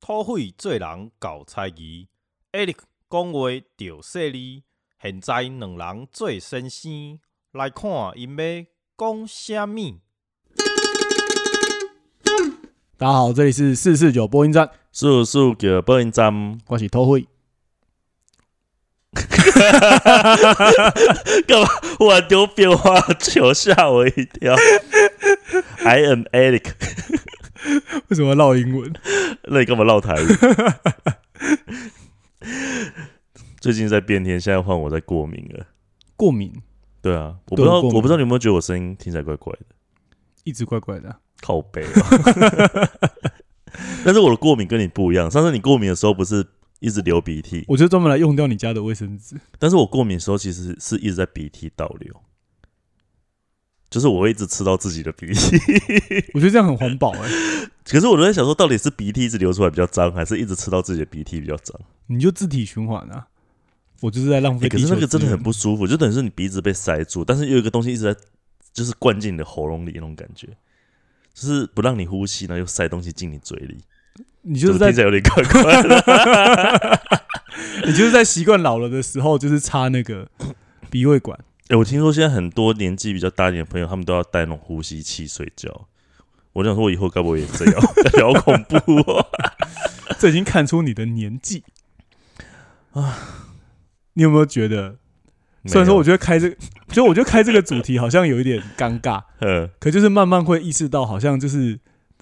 [0.00, 2.08] 土匪做人搞猜疑
[2.52, 2.76] ，Eric
[3.10, 4.62] 讲话着犀利。
[5.02, 7.18] 现在两人做先生，
[7.52, 8.44] 来看因要
[8.96, 9.98] 讲啥物。
[12.98, 17.28] 大家好，这里是四四九播音站，四四九播音站，我是土匪。
[21.46, 21.68] 干嘛？
[21.98, 24.56] 忽然丢变化球，吓我一跳。
[25.84, 26.72] I am Eric，
[28.08, 28.92] 为什么要唠英文？
[29.48, 30.26] 那你干嘛唠台语？
[33.60, 35.66] 最近在变天，现在换我在过敏了。
[36.16, 36.52] 过敏，
[37.02, 39.66] 对啊，我不知道，我不知道你有没有觉得我声音听起来怪怪的，
[40.44, 41.18] 一直怪怪的啊。
[41.40, 41.88] 靠背、啊。
[44.04, 46.46] 但是我的过敏跟你不一样，上次你过敏的时候不是
[46.80, 49.36] 一直流鼻涕，我就专门来用掉你家的卫生纸。
[49.58, 52.14] 但是我过敏的时候其实是一直在鼻涕倒流，
[53.96, 55.56] 就是我会一直吃到自己的鼻涕。
[56.34, 57.30] 我觉得这样很环保哎、
[57.82, 61.74] 可是我都在想说，到底是鼻涕一直流出来比较脏，还是一直吃到自己的鼻涕比较脏？
[62.08, 63.28] 你就自体循环啊。
[64.02, 68.20] 我就是在浪费、欸可是那个真的很不舒服，就等于是你鼻子被塞住，但是又有一个东西一直在，
[68.74, 70.48] 就是灌进你的喉咙里那种感觉，
[71.32, 73.78] 就是不让你呼吸，然后又塞东西进你嘴里，
[74.42, 77.00] 你就是在有点怪怪的。
[77.86, 80.28] 你就是在习惯老了的时候，就是插那个
[80.90, 81.38] 鼻胃管。
[81.68, 85.88] 哎、我听说现在很多年纪比较大一点的朋友，他们都要带那种呼吸器睡觉。
[86.52, 87.80] 我想说，我以后该不会也这样？
[88.22, 89.26] 好恐怖哦！
[90.18, 91.64] 这已经看出你的年纪
[92.92, 93.18] 啊！
[94.14, 94.96] 你有没有觉得？
[95.66, 96.56] 虽然说我觉得开这个，
[96.88, 101.78] 就我觉得开这个主题好像有一点尴尬， 嗯，可就是慢慢会意识到，好像就是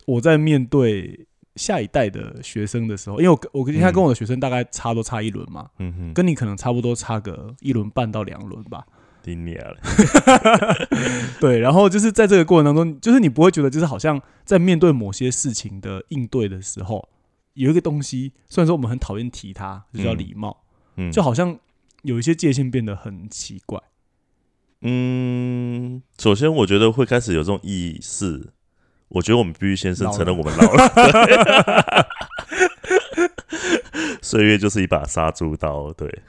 [0.06, 8.84] 我在面对下一代的学生的时候，因为我我现在跟我的学生大概差都差一轮嘛，嗯哼，跟你可能差不多差个一轮半到两轮吧。
[9.24, 9.76] 你娘了，
[11.40, 17.08] 对，然后就是在这个过程当中，就是你不会觉得，就是好像在面对某些事情的应对的时候，
[17.54, 20.64] 有一个东西，虽然说我们很讨厌提它，就叫礼貌，
[20.96, 21.58] 嗯，就好像
[22.02, 23.80] 有一些界限变得很奇怪。
[24.82, 28.52] 嗯，首先我觉得会开始有这种意识，
[29.08, 30.88] 我觉得我们必须先生承认我们老了。
[30.94, 32.04] 对
[34.20, 36.22] 岁月就是一把杀猪刀，对，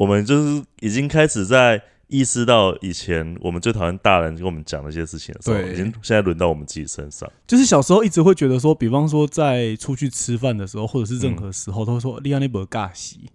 [0.00, 7.30] 我们就是已经开始在意识到以前我们最讨厌大人跟我们讲的一些事情的时候，对已经现在轮到我们自己身上。
[7.46, 13.30] 就是小时候一直会觉得说，比方说在出去吃饭的时候，或者是任何时候，都会说“利亚内伯尬西”，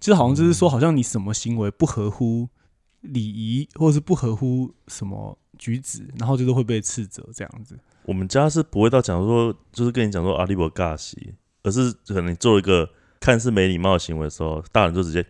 [0.00, 2.48] 就是好像就是说，好像你什么行为不合乎
[3.02, 7.78] 礼仪，或者是不合乎什么举止，然后就是会被斥责这样子。
[8.02, 12.90] 我们家是不会到讲说，就是跟你讲说阿利伯尬西，而是可能你做一个
[13.20, 15.24] 看似没礼貌的行为的时候，大人就直接，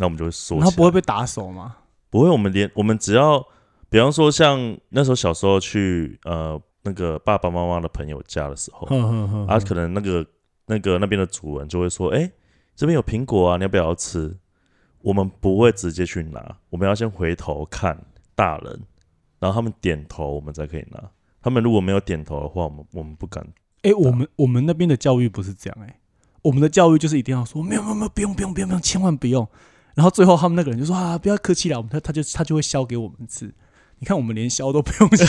[0.00, 1.76] 那我们就会说起来，然后不会被打手吗？
[2.08, 3.46] 不会，我们连我们只要，
[3.90, 8.86] 比方说像那时候小时候去呃那个爸爸妈妈的朋友家的时候，
[9.46, 10.26] 啊，可能那个
[10.66, 12.28] 那个那边的主人就会说，哎、
[12.74, 14.34] 这边有苹果啊，你要不要吃？
[15.02, 17.96] 我们不会直接去拿，我们要先回头看
[18.34, 18.80] 大人，
[19.38, 21.02] 然后他们点头，我们才可以拿。
[21.42, 23.46] 他们如果没有点头的话，我们我们不敢。
[23.82, 26.00] 哎、我们我们那边的教育不是这样哎、
[26.42, 29.46] 我们的教育就是一定要说没有没有没有不用不用不用不用，千万不用。
[30.00, 33.52] 然后最后他们那个人就说啊，不要客气了，我们他他就他就会削给我们吃。
[33.98, 35.26] 你看我们连削都不用削，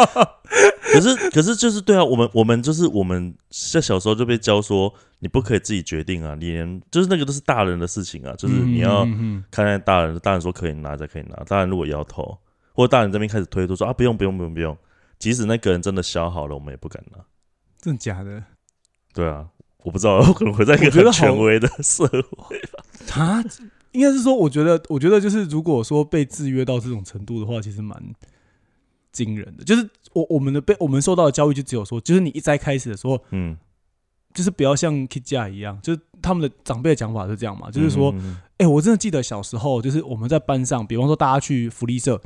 [0.90, 9.04] 可是可是就是对啊，我们我们就是我们在小时候就被教说，你不可以自己决定啊，你连就是那个都是大人的事情啊，就是你要
[9.50, 12.38] 看看大人，大人说可以拿才可以拿，大人如果摇头，
[12.72, 14.74] 或者大人这边开始推脱说啊不用不用不用不用，
[15.18, 17.18] 即使那个人真的削好了，我们也不敢拿。
[17.78, 18.42] 真的假的
[19.12, 19.46] 对啊，
[19.82, 22.56] 我不知道，我 可能会在一个很权威的社会。
[23.12, 23.44] 啊？
[23.92, 28.00] 应该是说，我觉得我觉得就是如果说被制约到这种程度的话，其实蛮
[29.12, 29.64] 惊人的。
[29.64, 33.56] 就是我我们的被我们受到的教育就只有说，就是你一在开始的时候，嗯，
[34.32, 42.20] 就是不要像 Kid 家一样，就是他们的长辈的讲法是这样嘛，就是说，嗯哎、我真的记得小时候，就是我们在班上，比方说大家去福利社，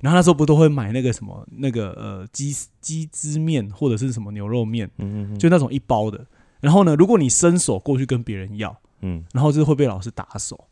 [0.00, 6.24] 然后那时候不都会买那个什么那个呃鸡鸡汁面或者是什么牛肉面，嗯嗯就那种一包的。
[6.60, 10.68] 然后呢，如果你伸手过去跟别人要，嗯，然后就是会被老师打手。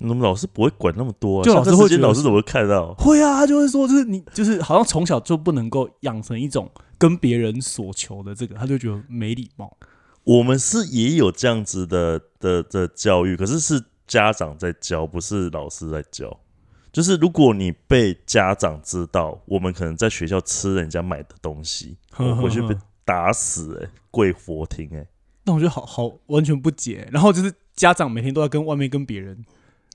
[0.00, 2.92] 我们老师不会管那么多、啊，就老师会觉得老师怎么会看到？
[2.94, 9.76] 会啊，他就会说，就是你就是好像从小就不能够养成一种跟别人所求的这个，他就觉得没礼貌。
[10.24, 16.36] 我们是也有这样子的的的教育，可是是家长在教，不是老师在教。
[16.92, 25.06] 就是如果你被家长知道，我们可能在学校吃人家买的东西， 我回去被打死、欸，跪佛庭、欸，
[25.44, 27.06] 那我觉得好好完全不解。
[27.12, 29.44] 然后就是家长每天都要跟外面跟别人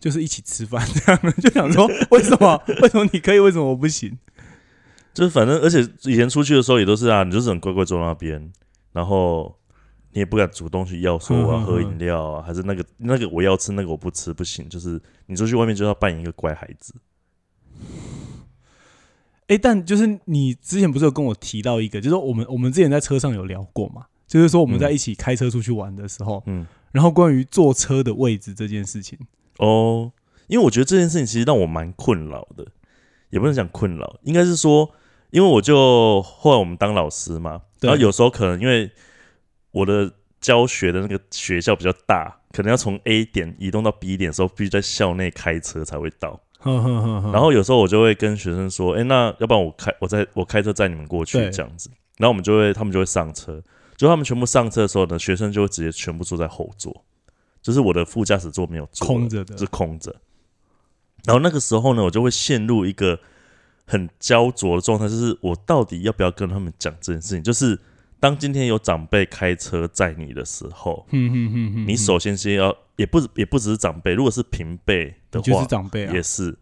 [0.01, 4.17] 就是一起吃饭， 这样就想说为什么 为什么你可以，为什么我不行？
[5.13, 8.51] 就是反正，而且以前出去的时候也都是啊，你就是很乖乖坐那边，
[8.93, 9.55] 然后
[10.13, 16.95] 你也不敢主动去要说我要喝饮料啊，还是那个那个我要吃，那个我不吃不行，就是你出去外面就要扮演一个乖孩子。
[19.47, 29.19] 哎、但就是你之前不是有跟我提到一个，就是我们我们之前在车上有聊过嘛，就是说我们在一起开车出去玩的时候，嗯，然后关于坐车的位置这件事情，
[29.57, 30.11] 哦，
[30.47, 32.65] 因为我觉得这件事情其实让我蛮困扰的，
[33.29, 34.89] 也不能讲困扰，应该是说，
[35.29, 38.91] 因为我就后来我们当老师嘛，然后有时候可能因为
[39.71, 46.39] 我的教学的那个学校比较大，可能要从 A 点移动到 B 点的时候，必须在校内开车才会到。
[46.63, 53.59] 然后有时候我就会跟学生说：“哎、那要不然我开我在我开车载你们过去这样子。”然后我们就会他们就会上车，
[53.97, 57.03] 就他们全部上车的时候呢，学生就会直接全部坐在后座，
[57.61, 60.15] 就是我的副驾驶座没有坐空着的是空着。
[61.25, 63.19] 然后那个时候呢，我就会陷入一个
[63.85, 67.43] 很焦灼的状态，就是我到底要不要跟他们讲这件事情？
[67.43, 67.77] 就是
[68.19, 76.57] 当今天有长辈开车载你的时候，你首先先要也不也不只是长辈，如果是平辈的话就是话，长辈啊也，是，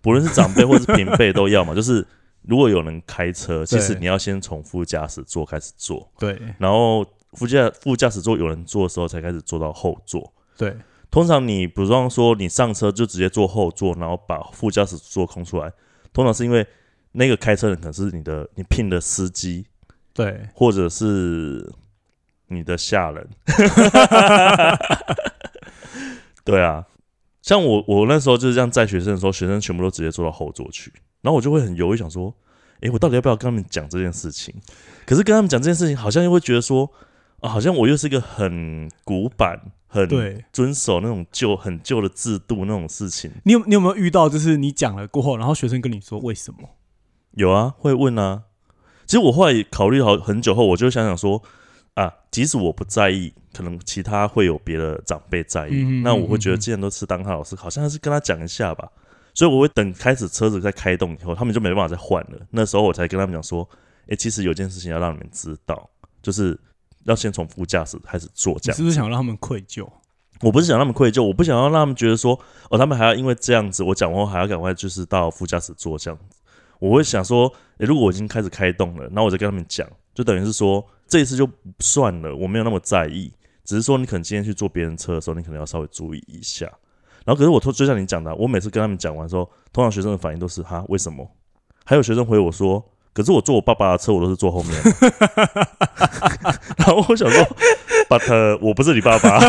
[0.00, 1.74] 不论是长辈或是平辈都要嘛。
[1.74, 2.06] 就是
[2.42, 10.32] 如果有人开车，其实你要先从副驾驶座开始坐，对然后副驾副驾驶座有人坐的时候，才开始坐到后座。
[10.56, 10.76] 对
[11.10, 15.72] 通常你比方说你上车就直接坐后座，然后把副驾驶座空出来，
[16.12, 16.66] 通常是因为
[17.12, 19.66] 那个开车人可能是你的你聘的司机，
[20.12, 21.72] 对，或者是
[22.48, 23.28] 你的下人。
[26.44, 26.84] 对啊，
[27.40, 30.92] 像我我那时候就是这样载学生的时候，学生全部都直接坐到后座去，
[31.22, 32.34] 然后我就会很犹豫，想说，
[32.80, 34.52] 诶，我到底要不要跟他们讲这件事情？
[35.06, 36.90] 可是跟他们讲这件事情，好像又会觉得说，
[37.40, 39.60] 啊，好像我又是一个很古板、
[40.00, 43.30] 很对遵守那种旧、很旧的制度那种事情。
[43.44, 46.70] 你有你有没有遇到，就是你讲了过后，然后学生跟你说为什么？
[47.32, 48.42] 有啊，会问啊。
[49.06, 51.42] 其实我后来考虑好很久后，我就想想说，
[51.94, 58.90] 啊，即使我不在意，可能其他会有别的长辈在意，嗯嗯那我会觉得，既然都是当他老师，好像是跟他讲一下吧。
[59.34, 62.38] 所以我会等开始车子在开动以后，他们就没办法再换了。
[62.50, 63.68] 那时候我才跟他们讲说，
[64.06, 65.90] 诶，其实有件事情要让你们知道，
[66.22, 66.58] 就是
[67.04, 68.82] 要先从副驾驶开始坐这样你是。
[68.82, 69.88] 不是想让他们愧疚？
[70.40, 72.38] 我不是想让他们愧疚，我不想要让他们觉得说，
[72.70, 76.36] 哦，他们还要因为这样子，我讲完后还要赶快就是到副驾驶坐这样子。
[76.80, 77.46] 我会想说，
[77.78, 81.48] 诶，如果我已经开始开动了，那我再跟他们讲，就等于是说这一次就
[81.78, 83.32] 算了，我没有那么在意，
[83.64, 86.66] 只是说你可能今天去坐别人车的时候，你可能要稍微注意一下。
[87.24, 91.26] 然后可是我就像你讲的，我每次跟他们讲完之后，通常学生的反应都是哈为什么？
[91.84, 92.84] 还有学生回我说，
[93.14, 94.74] 可是我坐我爸爸的车，我都是坐后面。
[96.76, 97.56] 然后我想说
[98.10, 99.40] ，but 我不是你爸爸。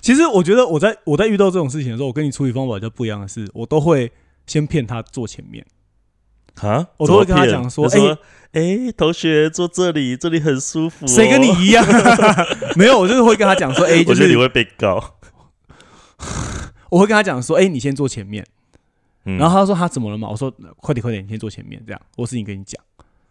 [0.00, 4.10] 其实我觉得我在我在遇到这种事情的时候，我跟你处理方法就不一样的是，我都会
[4.46, 5.66] 先骗他坐前面。
[6.60, 8.18] 啊，我都会跟他讲说就说，
[8.52, 11.08] 哎、同学坐这里，这里很舒服、哦。
[11.08, 11.84] 谁跟你一样？
[12.76, 15.14] 没有，我就是会跟他讲说，哎、就是我觉得你会被告。
[16.90, 18.46] 我会跟他讲说，哎、你先坐前面。
[19.24, 20.28] 嗯然后他说他怎么了嘛？
[20.28, 22.82] 我说快点快点，你先坐前面，这样我有事情跟你讲。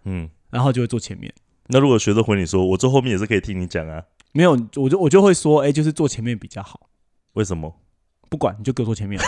[0.06, 1.34] 嗯，然后就会坐前面。
[1.68, 4.04] 那如果学生回你说，我坐后面也是可以听你讲啊，
[4.34, 6.90] 没有，我就我就会说，哎、就是坐前面比较好。
[7.34, 7.74] 为什么？
[8.30, 9.20] 不管你就给我坐前面，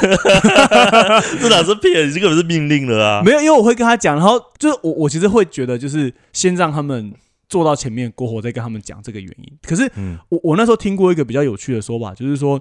[1.42, 2.08] 这哪是骗？
[2.08, 3.22] 你这根本是命令了啊！
[3.22, 7.14] 没有，因为我会跟他讲，然后就是我我其实会觉得，就是先让他们
[7.50, 9.58] 坐到前面过后，再跟他们讲这个原因。
[9.62, 12.60] 可是嗯我我那时候听过一个比较有趣的说法，就是说，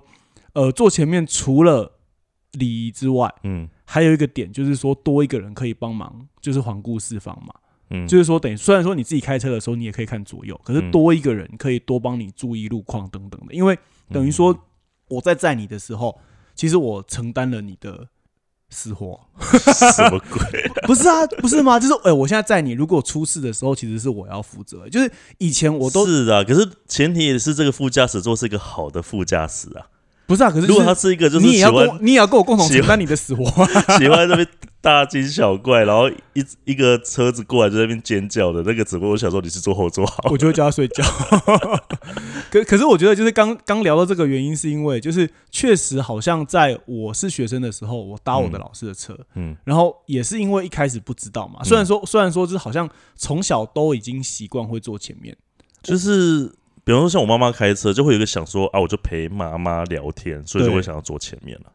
[0.55, 1.93] 呃，坐前面除了
[2.53, 7.53] 礼仪之外，嗯还有一个点就是说，多一个人可以帮忙，就是环顾四方嘛。
[7.91, 13.79] 嗯，就是说，等于虽然说你自己开车的时候，你也可以看左右，可是嗯多一个人可以多帮你注意路况等等的，因为
[14.11, 14.59] 等于嗯说
[15.09, 16.19] 我在载你的时候，
[16.55, 18.09] 其实我承担了你的
[18.71, 19.21] 死活。
[19.39, 20.41] 什么鬼？
[20.89, 21.79] 不是啊，不是吗？
[21.79, 24.89] 就是哎、我现在载你，如果出事的时候，其实是我要负责。
[24.89, 29.87] 就是以前我都是啊，可是前提也是这个副驾驶座是一个好的副驾驶啊。
[30.33, 33.45] 不是啊，可是、如果他就是一个就是你也要跟我，你也要跟我共同承担你的死活。
[33.99, 34.49] 喜欢这边
[34.81, 40.31] 大惊小怪，然后一一个车子过来就在那边尖叫的那个，只不过我想说你是坐后座好。
[40.31, 41.05] 我就会叫他睡觉。
[42.51, 55.37] 可可是我觉得，就是刚刚聊到这个原因，是因为就是确实好像在我是学生的时候，我搭我的老师的车，嗯然后也是因为一开始不知道嘛，虽然说虽然说就是好像从小都已经习惯会坐前面，
[55.83, 56.51] 就是
[56.85, 61.73] 比方说像我妈妈开车，就会有一个想说啊，我就陪妈妈聊天，所以就会想要坐前面了。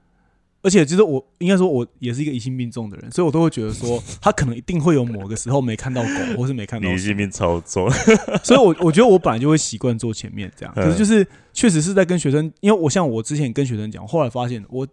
[0.63, 7.89] 而且其实我应该说，我也是一个疑心病重的人，所以我都会觉得说，他可能一定会有某个时候没看到狗， 或是没看到疑心病超重，
[8.43, 14.85] 所以我我觉得我本来就会习惯坐前面这样，可是就是确实是在跟学生，因为我像我之前跟学生讲，后来发现我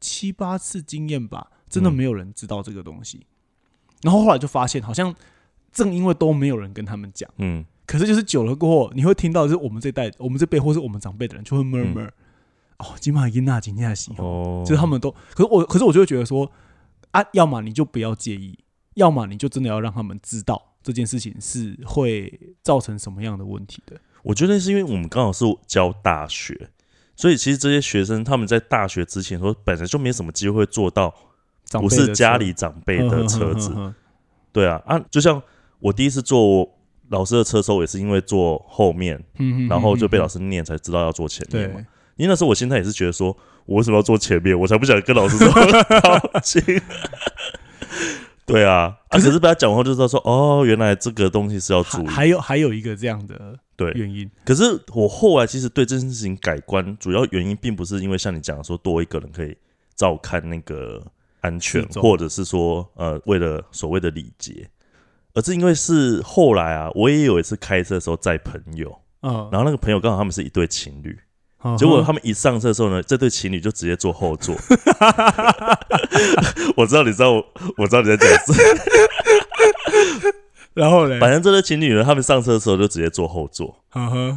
[0.00, 1.94] 七八次经验吧，真的嗯。
[1.94, 3.24] 没有人知道这个东西。
[4.02, 5.14] 然后后来就发现，好像
[5.70, 12.10] 正因为都没有人跟他们讲，嗯可是就是久了过后，你会听到就是我们这代、我们这辈或是我们长辈的人就会 murmur，、
[12.76, 16.48] 哦，今晚已经那今天洗哦，嗯哦，就是他们都，可是我，可是我就会觉得说，
[17.12, 18.58] 啊，要么你就不要介意，
[18.94, 23.98] 要么你就真的要让他们知道这件事情是会造成什么样的问题的。
[24.22, 26.68] 我觉得是因为我们刚好是教大学，
[27.16, 31.16] 所以其实这些学生他们在大学之前说本来就没什么机会做到，不
[31.64, 33.94] 长辈的车是家里长辈的车子。
[34.52, 35.42] 对啊啊，就像
[35.78, 36.68] 我第一次坐
[37.10, 39.22] 老师的车的时候，也是因为坐后面，
[39.68, 41.86] 然后就被老师师念才知道要坐前面
[42.16, 44.58] 因为那时候我心态也是觉得说，我为什么要坐前面？
[44.58, 45.48] 我才不想跟老师说。
[48.44, 52.06] 对啊，啊可可是是被他讲完后就知道说，哦，原来这个东西是要注意。
[52.06, 59.54] 还还有还有一个这样的对，原因，可是我后来其实对这件事情改观，主要原因并不是因为像你讲的说多一个人可以
[59.94, 61.06] 照看那个
[61.42, 64.66] 安全或者是说呃为了所谓的礼节，
[65.38, 71.16] 而是因为是后来啊，我也有一次开车的时候载朋友，嗯，然后那个朋友刚好他们是一对情侣，
[71.58, 74.56] 后结果他们一上车的时候呢，这对情侣就直接坐后座。
[76.76, 78.58] 我知道，你知道我，我知道你在讲什么。
[80.74, 83.84] 然后呢，反正这对情侣呢，他们上车的时候就直接坐后座。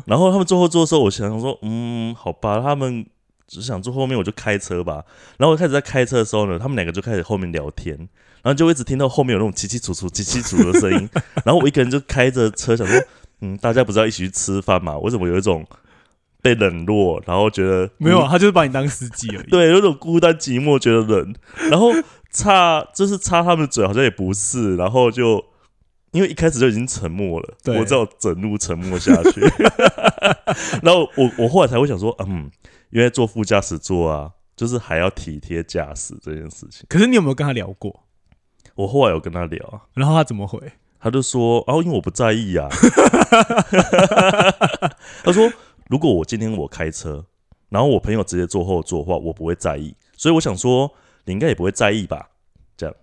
[0.06, 3.04] 然后他们坐后座的时候，我想说，嗯，好吧，他们
[3.48, 5.04] 只想坐后面，我就开车吧。
[5.38, 8.08] 然后我开始在开车的时候呢，他们两个就开始后面聊天，
[8.44, 11.10] 然后就一直听到后面有那种叽叽楚楚、叽叽楚楚的声音。
[11.46, 13.00] 然后我一个人就开着车，想说，
[13.42, 14.98] 嗯，大家不是要一起去吃饭嘛？
[14.98, 15.66] 为什么有一种
[16.42, 19.50] 被冷落，然后觉得没有啊，他就是把你当司机而已。
[19.50, 21.36] 对，有种孤单寂寞，觉得冷。
[21.70, 21.92] 然后
[22.32, 24.76] 插就是插他们的嘴，好像也不是。
[24.76, 25.44] 然后就
[26.12, 29.42] 因为一开始就已经沉默了，对我只好整路沉默下去。
[30.82, 32.50] 然后我我后来才会想说，嗯，
[32.90, 36.86] 因为坐副驾驶座啊，就是还要体贴驾驶这件事情。
[36.90, 38.04] 可是你有没有跟他聊过？
[38.82, 40.60] 我后来有跟他聊啊，然后他怎么回？
[41.00, 42.68] 他就说，哦，因为我不在意啊。
[45.24, 45.52] 他说，
[45.88, 47.26] 如果我今天我开车，
[47.70, 49.96] 然后我朋友直接坐后座的话，我不会在意。
[50.16, 50.92] 所以我想说，
[51.26, 52.30] 你应该也不会在意吧？
[52.78, 52.96] 这样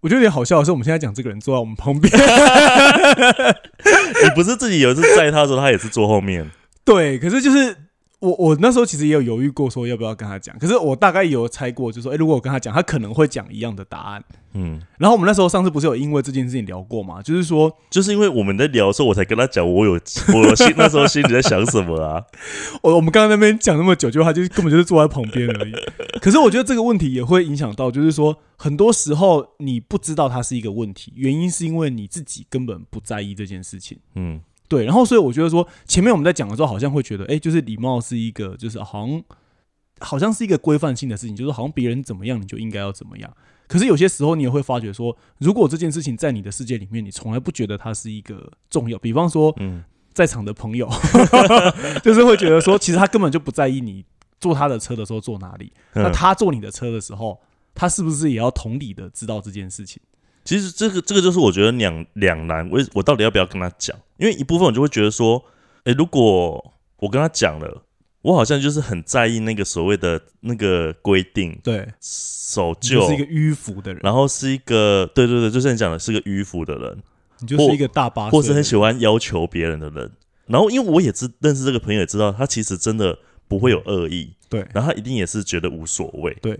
[0.00, 2.12] 我觉得有点好笑的是，我们现在讲这个人坐在我们旁边，
[4.24, 6.50] 你不是自己有一次载他的时候，他也是坐后面？
[6.84, 7.76] 对，可是就是
[8.22, 10.56] 我我那时候其实也有犹豫过，说要不要跟他讲。
[10.60, 14.24] 可是我大概有猜过，就说，哎、如果我跟他讲，他可能会讲一样的答案。
[14.54, 17.20] 嗯，然后我们那时候上次不是有因为这件事情聊过吗？
[17.20, 19.92] 就是说，就是因为我们在聊的时候，我才跟他讲，我有
[20.34, 22.22] 我心那时候心里在想什么啊？
[22.82, 25.72] 我我们刚刚那边讲那么久，就他就是根本就是坐在旁边而已。
[26.22, 33.98] 可是我觉得这个问题也会影响到，就是说，很多时候你不知道它是一个问题，原因是因为你自己根本不在意这件事情。
[34.14, 34.40] 嗯
[34.72, 39.22] 对，然后所以我觉得说，前面我们在讲的时候，好像会觉得，哎、就是礼貌是一个，就是好像
[40.00, 43.30] 好像是一个规范性的事情，就是好像别人怎么样，你就应该要怎么样。
[43.68, 50.88] 可是有些时候，你也会发觉说，如果这件事情在你的世界里面，你从来不觉得它是一个重要，比方说嗯在场的朋友
[52.02, 54.02] 就是会觉得说，其实他根本就不在意你
[54.40, 57.38] 坐他的车的时候坐哪里，那嗯，他坐你的车的时候，
[57.74, 60.00] 他是不是也要同理的知道这件事情？
[60.44, 63.96] 其实这个这个就是我觉得两两难，我我到底要不要跟他讲？
[64.18, 65.42] 因为一部分我就会觉得说，
[65.84, 67.82] 诶，如果我跟他讲了，
[68.22, 77.02] 我好像就是很在意那个所谓的那个规定对，守旧是一个迂腐的人，然后是一个对对对，就是你讲的是个迂腐的人，
[77.40, 80.10] 你就是一个大巴，或是很喜欢要求别人的人。
[80.46, 83.18] 然后因为我也知认识这个朋友，也知道他其实真的
[83.48, 84.66] 不会有恶意，对。
[84.72, 86.58] 然后他一定也是觉得无所谓，对，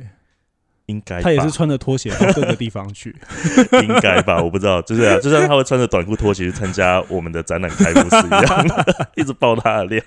[0.87, 3.15] 应该他也是穿着拖鞋到各个地方去。
[3.83, 8.85] 应该吧，我不知道，就是啊， 就像他会穿着短裤拖鞋去参加我们的展览开幕式一样，
[9.17, 10.03] 一直爆他的料。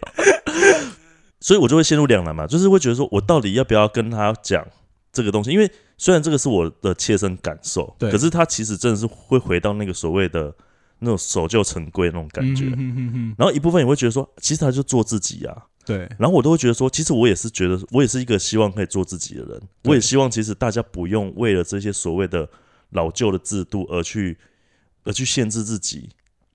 [1.39, 4.65] 所以我就会陷入两难嘛，就是会觉得说我到底要不要跟他讲
[5.11, 5.51] 这个东西？
[5.51, 10.53] 因为虽然这个是我的切身感受，对可是他其实真的是会回到那个所谓的
[10.99, 12.65] 那种守旧成规那种感觉。
[12.65, 15.55] 嗯哼哼哼然后一部分也会觉得说，其实他就做自己啊。
[15.85, 19.61] 对，然后我都会觉得说，其实我也是觉得，我也是一个希望可以做自己的人。
[19.83, 22.49] 我也希望其实大家不用为了这些所谓的
[22.89, 24.37] 老旧的制度而去
[25.03, 26.09] 而去限制自己。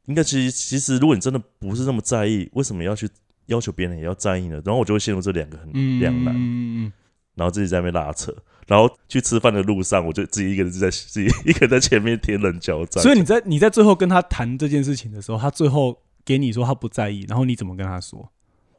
[0.06, 3.08] 应该其实其实，如果你真的不是那么在意，为什么要去
[3.46, 4.60] 要求别人也要在意呢？
[4.64, 6.92] 然后我就会陷入这两个很嗯，两难，嗯嗯
[7.36, 8.34] 然后自己在那边拉扯。
[8.66, 13.02] 然后去吃饭的路上，我就自己一个人在自己一个人在前面天人交战。
[13.02, 18.30] 所以你在你在最后跟他谈这件事情的时候，他最后给你说他不在意，然后你怎么跟他说？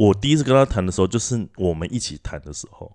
[0.02, 2.92] 我第一次跟他谈的时候，就是我们一起谈的时候，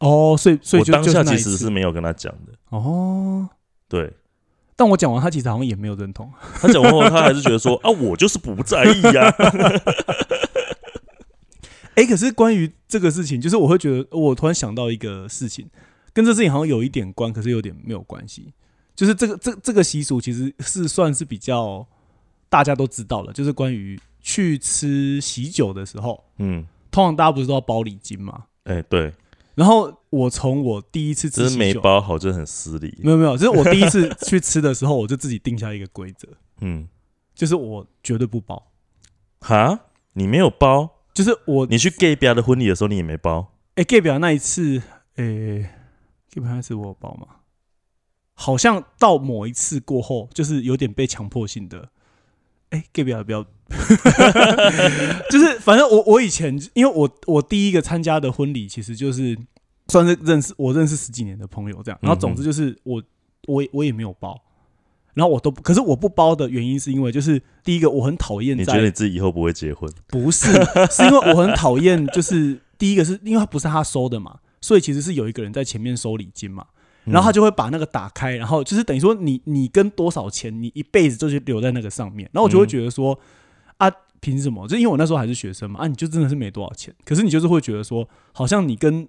[0.00, 2.52] 哦，所以所以就我当下其实是没有跟他讲的。
[2.68, 3.48] 哦，
[3.88, 4.12] 对，
[4.76, 6.30] 但我讲完，他其实好像也没有认同。
[6.60, 9.34] 他讲完后，他还是觉得说 啊，我就是不在意呀、
[11.96, 15.68] 哎、可是关于这个事情，就是我会觉得，我突然想到一个事情，
[16.12, 18.52] 跟这事情好像有一点关，可是有点没有关系。
[18.94, 21.86] 就是这个这这个习俗其实是算是比较
[22.50, 28.46] 大家都知道了，就是关于去吃喜酒的时候，嗯，通常大家不是都要包礼金吗？
[28.64, 29.12] 哎、对，
[29.54, 32.98] 然后我从我第一次只是吃没包好就很失礼。
[33.02, 36.28] 没有没有，就是我第一次 去吃的时候，我就自己定下一个规则，
[36.60, 36.88] 嗯，
[37.34, 38.70] 就是我绝对不包，
[39.40, 39.80] 哈，
[40.12, 40.96] 你没有包？
[41.12, 43.52] 就是我你去 gay 表的婚礼的时候，你也没包？
[43.74, 44.80] 哎 gay 表那一次，
[45.16, 45.70] 诶、
[46.30, 47.26] gay 表那一次我有包吗？
[48.34, 51.90] 好像到某一次过后，就是有点被强迫性的。
[52.70, 53.44] 哎、gay 表不要，
[55.30, 59.38] 就是反正我我以前因为我我第一个参加的婚礼，其实就是
[59.88, 61.98] 算是认识我认识十几年的朋友这样。
[62.02, 63.02] 然后总之就是我
[63.46, 64.40] 我我也没有包，
[65.14, 69.90] 然后我都可是我不包的原因是因为就是第一个我很讨厌在你觉得你自己以后不会结婚？
[70.08, 70.46] 不是，
[70.90, 76.66] 是因为我很讨厌，就是第一个是因为他不是他收的嘛，所以其实是有一个人在前面收礼金嘛，
[77.04, 83.18] 然后他就会把那个打开，然后就是等于说你你跟多少钱，你一辈子就是留在那个上面，然后我就会觉得说、啊，
[84.20, 84.68] 凭什么？
[84.68, 89.08] 就因为我那时候还是学生嘛，啊，你就真的是没多少钱，可是你就是会觉得说，好像你跟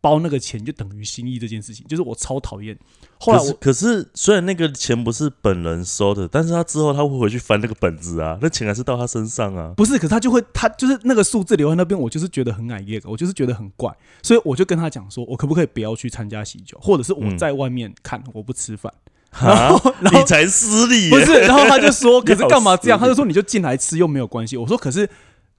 [0.00, 2.76] 包那个钱就等于心意这件事情，就是我超讨厌。
[3.20, 9.72] 后来我可是虽然那个钱不是本人收的，但是他之后他会回去翻那个本子啊，那钱还是到他身上啊。
[9.76, 18.92] 不是，可是他就会，他就是那个数字留在那边，我就是觉得很矮耶，我就是觉得很怪，所以我就跟他讲说，我可不可以不要去参加喜酒，或者是我嗯在外面看，我不吃饭。
[19.42, 22.98] 哈，然后你才失礼，不是，然后他就说， 可是干嘛这样？
[22.98, 24.56] 他就说你就进来吃又没有关系。
[24.58, 25.08] 我说可是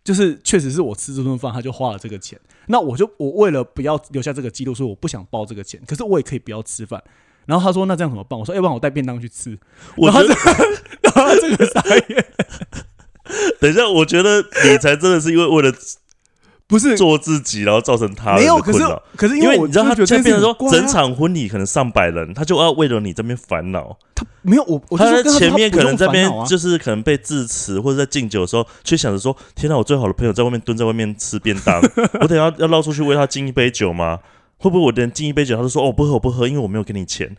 [0.04, 7.02] 就是确实是我吃这顿饭，他就花了这个钱，那我就我为了不要留下这个记录，所以我不想报这个钱，可是我也可以不要吃饭。
[7.46, 8.40] 然后他说那这样怎么办？
[8.40, 9.58] 我说要不然我带便当去吃。
[9.98, 12.26] 我觉得然后他 这个傻眼，
[13.60, 15.74] 等一下，我觉得你才真的是因为为了
[16.74, 19.04] 不是做自己，然后造成他人没有，可是的困扰。
[19.16, 23.96] 可是因为我你知道他就变成说，整场婚礼可能上百人，他就要为了你这边烦恼。
[24.16, 31.80] 他没有我，他在前面可能这边就是可能被致辞，或者在敬酒的时候，却想着说：天哪，我最好的朋友在外面蹲在外面吃便当，
[32.20, 34.18] 我等一下要绕出去为他敬一杯酒吗？
[34.58, 37.36] 会不会我连敬一杯酒，他就说：哦，不喝，我不喝，因为我没有给你钱。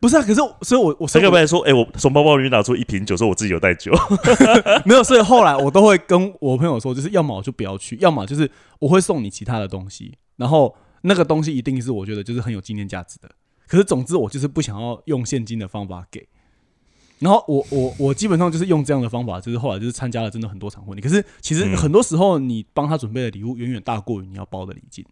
[0.00, 3.92] 不是啊，可是所以我我他所以我该不会说：哎、我从包包里面拿出一瓶酒，说我自己有带酒。
[4.86, 13.28] 没有，所以后来我都会跟我朋友说，就是要么我就不要去，要么就是我会送你其他的东西，然后那个东西一定是我觉得就是很有纪念价值的。
[13.66, 16.26] 可是总之我就是不想要用现金的方法给。
[17.18, 21.00] 然后我我我基本上就是用这样的方法，就是后来就是参加了真的很多场婚礼。
[21.00, 25.04] 可是其实嗯很多时候你帮他准备的礼物远远大过于你要包的礼金。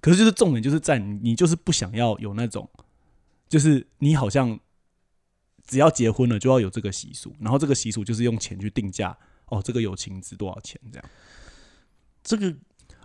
[0.00, 2.70] 可是就是重点就是在你，你就是不想要有那种，
[3.48, 4.58] 就是你好像
[5.66, 11.08] 只要结婚了就要有这个习俗，然后这个习俗就是用钱去定价，哦，这个友情值多少钱这样。
[12.22, 12.54] 这个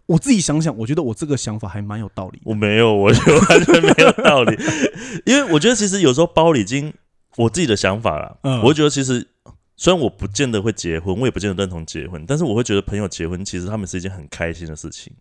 [0.06, 2.42] 我自己想想，我觉得我这个想法还蛮有道理。
[2.44, 4.58] 我没有，我觉得完全没有道理。
[5.26, 6.94] 因为我觉得其实有时候包礼金，
[7.38, 9.26] 我自己的想法啦，嗯我会觉得其实
[9.78, 15.14] 虽然我不见得会结婚，我也不见得认同结婚，但是我会觉得朋友结婚其实他们是一件很开心的事情。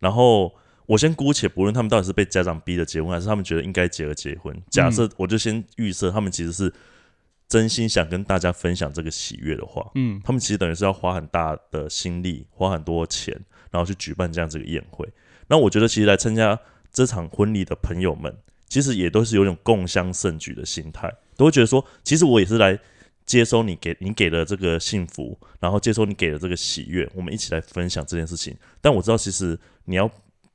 [0.00, 0.54] 然后
[0.86, 4.54] 我先姑且不论他们到底是被家长逼的结婚，还是他们觉得应该结而结婚。
[4.70, 6.72] 假设我就先预设他们其实是
[7.48, 13.34] 真心想跟大家分享这个喜悦的话，嗯他们其实等于是要花很大的心力，花很多钱，
[13.70, 15.08] 然后去举办这样子的宴会。
[15.46, 16.58] 那我觉得，其实来参加
[16.92, 18.34] 这场婚礼的朋友们，
[18.68, 22.78] 其实也都是有种共襄盛举的心态，都会觉得说，其实我也是来
[23.26, 28.56] 接收你给你给的这个幸福，然后接收你给的这个喜悦，我们一起来分享这件事情。
[28.80, 30.10] 但我知道，其实你要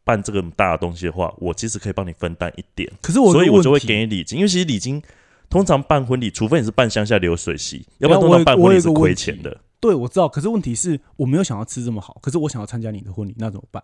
[0.10, 5.04] 办这个大的东西的话，我其实可以帮你分担一点，可是我所以我就会给你礼金，因为其实礼金。
[5.52, 9.60] 通常办婚礼，除非你是办乡下流水席，要不然通常办婚礼是亏钱的。
[9.80, 10.30] 对，我知道。
[10.30, 13.84] 可是问题是我没有想要吃这么好，可是我想要参加你的婚礼，那怎么办？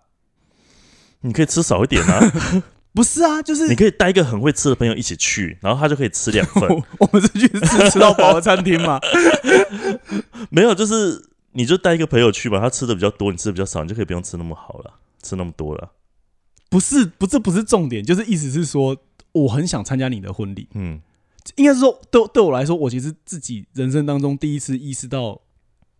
[1.22, 2.20] 你可以吃少一点啊，
[2.94, 6.70] 不是啊，就是你可以带一个很会吃的朋友一起去，然后他就可以吃两份。
[7.02, 9.00] 我们是去吃吃到饱的餐厅嘛。
[10.54, 11.20] 没有，就是
[11.54, 15.90] 你就带一个朋友去嘛，他吃的比较多，你吃的比较少，你就可以不用吃那么好了，吃那么多了。
[16.76, 18.98] 不是，不，这不是重点，就是意思是说，
[19.32, 20.68] 我很想参加你的婚礼。
[20.74, 21.00] 嗯，
[21.56, 25.40] 应该是说，对对我来说，我其实自己人生当中第一次意识到，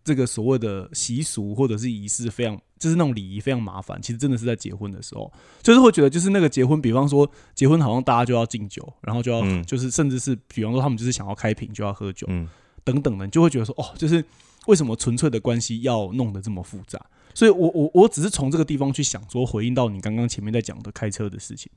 [0.04, 3.98] 这个所谓的习俗或者是仪式非常，就是那种礼仪非常麻烦。
[4.02, 12.46] 其实真的是在结婚的时候，就是会觉得，就是那个结婚，比方说结婚好像大家就要敬酒，然后就要、嗯就是甚至是比方说他们就是想要开瓶就要喝酒，嗯，
[12.84, 14.22] 等等的，你就会觉得说，哦，就是
[14.66, 17.00] 为什么纯粹的关系要弄得这么复杂？
[17.34, 21.70] 所以我我我只是从这个地方去想说，回应到你刚刚前面在讲的开车的事情。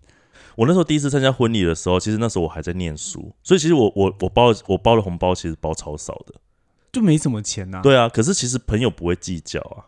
[0.56, 6.36] 我那时候第一次参加婚礼的时候，其实那时候我还在念书，所以其实我我我包我包的红包其实包超少的。
[6.92, 9.86] 就没什么钱呐、对啊，可是其实朋友不会计较啊。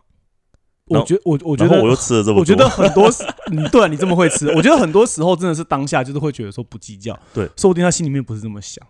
[0.85, 8.85] 我觉我我觉得我又吃了这么多，我觉得很多时，你对、啊、你这么会吃，我觉得很多时候真的是当下就是会觉得说不计较，对，说不定他心里面不是这么想。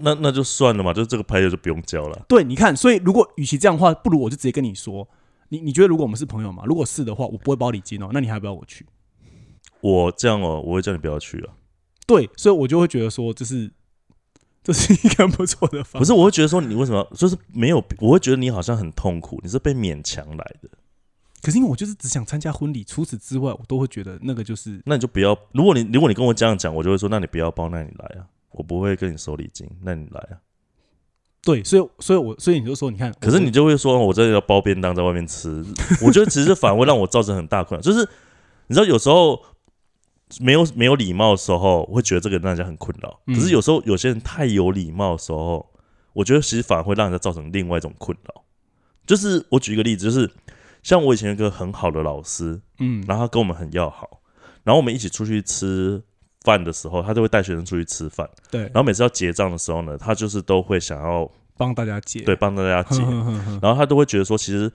[0.00, 2.24] 那那就算了嘛，就这个牌友就不用交了。
[2.28, 5.08] 对，你看，所以如果与其这样的话，不如我就直接跟你说，
[5.48, 6.64] 你你觉得如果我们是朋友嘛？
[6.66, 8.86] 如果是的话，我不会包礼金哦，那你还要不要我去？
[9.80, 11.54] 我这样哦，我会叫你不要去啊。
[12.06, 13.70] 对，所以我就会觉得说，这是
[14.62, 15.98] 这是一个不错的方法。
[16.00, 20.68] 不是，我会觉得说你为什么要就是没有，我会觉得你好像很痛苦，你是被勉强来的。
[21.42, 25.34] 可是因为我就是只想参加婚礼，除此之外，我都会觉得那个就是那你就不要。
[25.52, 30.38] 如果你如果你跟我这样讲，我就会说，那你不要包，那你来啊，我不会跟你收礼金，那你来啊。
[31.42, 35.64] 对，所以所以我所以你就说，你看，可是你就会说，我这里要包便当在外面吃，
[36.04, 37.82] 我觉得其实反而会让我造成很大困扰。
[37.82, 38.06] 就是
[38.66, 39.42] 你知道，有时候
[40.38, 43.20] 没有没有礼貌的时候，我会觉得这个让人家很困扰。
[43.26, 45.66] 嗯可是有时候有些人太有礼貌的时候，
[46.12, 48.44] 我觉得其实反而会让人家造成另外一种困扰。
[49.06, 50.30] 就是我举一个例子，就是
[50.82, 54.20] 像我以前有一个很好的老师，嗯，然后他跟我们很要好，
[54.62, 56.02] 然后我们一起出去吃
[56.42, 58.62] 饭的时候，他就会带学生出去吃饭，对。
[58.62, 63.02] 然，后每次要结账的时候呢，他就是都会想要帮大家结，对帮大家结，
[63.60, 64.70] 然后他都会觉得说，其实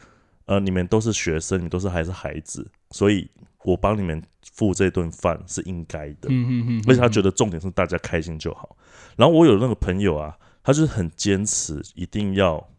[0.46, 3.28] 呃你们都是学生，你们都是还是孩子，所以
[3.64, 4.22] 我帮你们
[4.54, 8.78] 付这顿饭是应该的，嗯嗯嗯，而且他觉得重点是大家开心就好。
[9.16, 12.70] 然后我有那个朋友啊，他就是很坚持一定要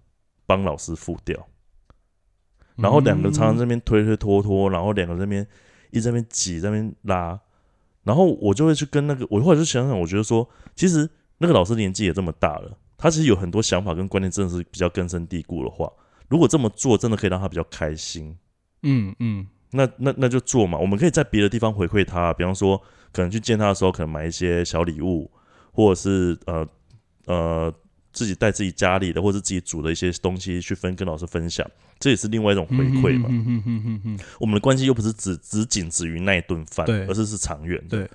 [0.47, 1.45] 帮老师付掉，
[2.77, 5.45] 然后两个常常这边推推拖拖，然后两个这边
[5.91, 7.41] 一直在那边挤，在那边拉，
[8.07, 15.93] 然后我就会去跟那个，我后来就想想，我觉得说，其实那个老师年纪也这么大了，他其实有很多想法跟观念真的是比较根深蒂固的话，
[16.29, 18.39] 如果这么做，真的可以让他比较开心。
[18.85, 22.81] 嗯嗯那那那就做嘛，我们可以在别的地方回馈他，比方说
[23.13, 25.29] 可能去见他的时候，可能买一些小礼物，
[25.73, 26.65] 或者是呃
[27.27, 27.75] 呃
[28.17, 33.29] 自己带自己家里的或者自己煮的一些东西去分跟老师分享，这也是另外一种回馈嘛。
[34.41, 37.99] 我们的关系又不是只只仅止于那一顿饭，对而是是长远的。
[37.99, 38.11] 对，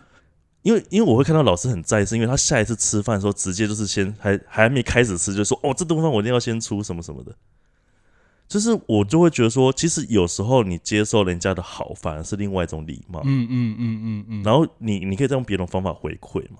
[0.63, 7.35] 因为因为我会看到老师很在意，是因为他下一次吃饭的时候，直接就是先还还没开始吃，就说哦这顿饭我一定要先出什么什么的。
[8.47, 13.21] 就是我就会觉得说，其实有时候你接受人家的好，反而是另外一种礼貌。
[13.23, 16.57] 嗯嗯嗯嗯嗯，然后你你可以再用别种方法回馈嘛。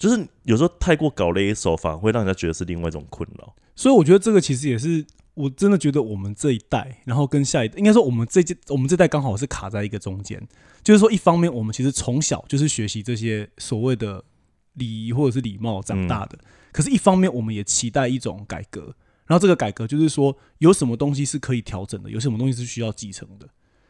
[0.00, 3.54] 就是有时候太过搞勒手，反而会让人家觉得是另外一种困扰。
[3.76, 10.42] 所以我觉得这个其实也是，我真的觉得我们这一代，然后跟下一代，应该说我们这届我们这代刚好是卡在一个中间，
[10.82, 14.24] 就是说一方面我们其实从小就是学习这些所谓的
[14.72, 16.38] 礼仪或者是礼貌长大的，
[16.72, 18.94] 可是一方面我们也期待一种改革，
[19.26, 23.46] 然后这个改革就是说有什么东西是可以调整的，有什么东西是需要继承的。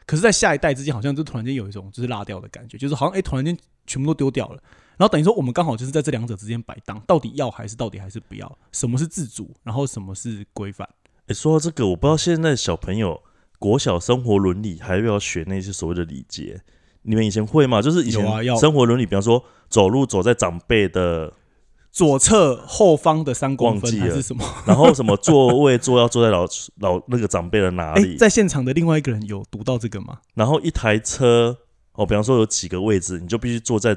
[0.07, 4.61] 可是，在下一代之间，好像就突然间有一种就是落掉的感觉，就是好像哎、诶突然间全部都丢掉了。
[5.01, 8.59] 然后等于说，我们刚好就是在这两者之间摆荡，到底要还是到底还是不要？
[8.71, 10.87] 什么是自主，然后什么是规范？
[11.29, 13.23] 诶，说到这个，我不知道现在小朋友
[13.59, 16.61] 国小生活伦理还要不要学那些所谓的礼节？
[17.01, 17.81] 你们以前会吗？
[17.81, 21.33] 就是以前有啊要生活伦理，比方说走路走在长辈的，
[21.91, 24.45] 左侧后方的三公分还是什么？
[24.67, 30.19] 然后什么座位坐要坐在老老那个长辈的哪哎、里，在现场的另外一个人有读到这个吗？
[30.35, 31.57] 然后一台车
[31.95, 33.97] 哦，比方说有几个位置，你就必须坐在，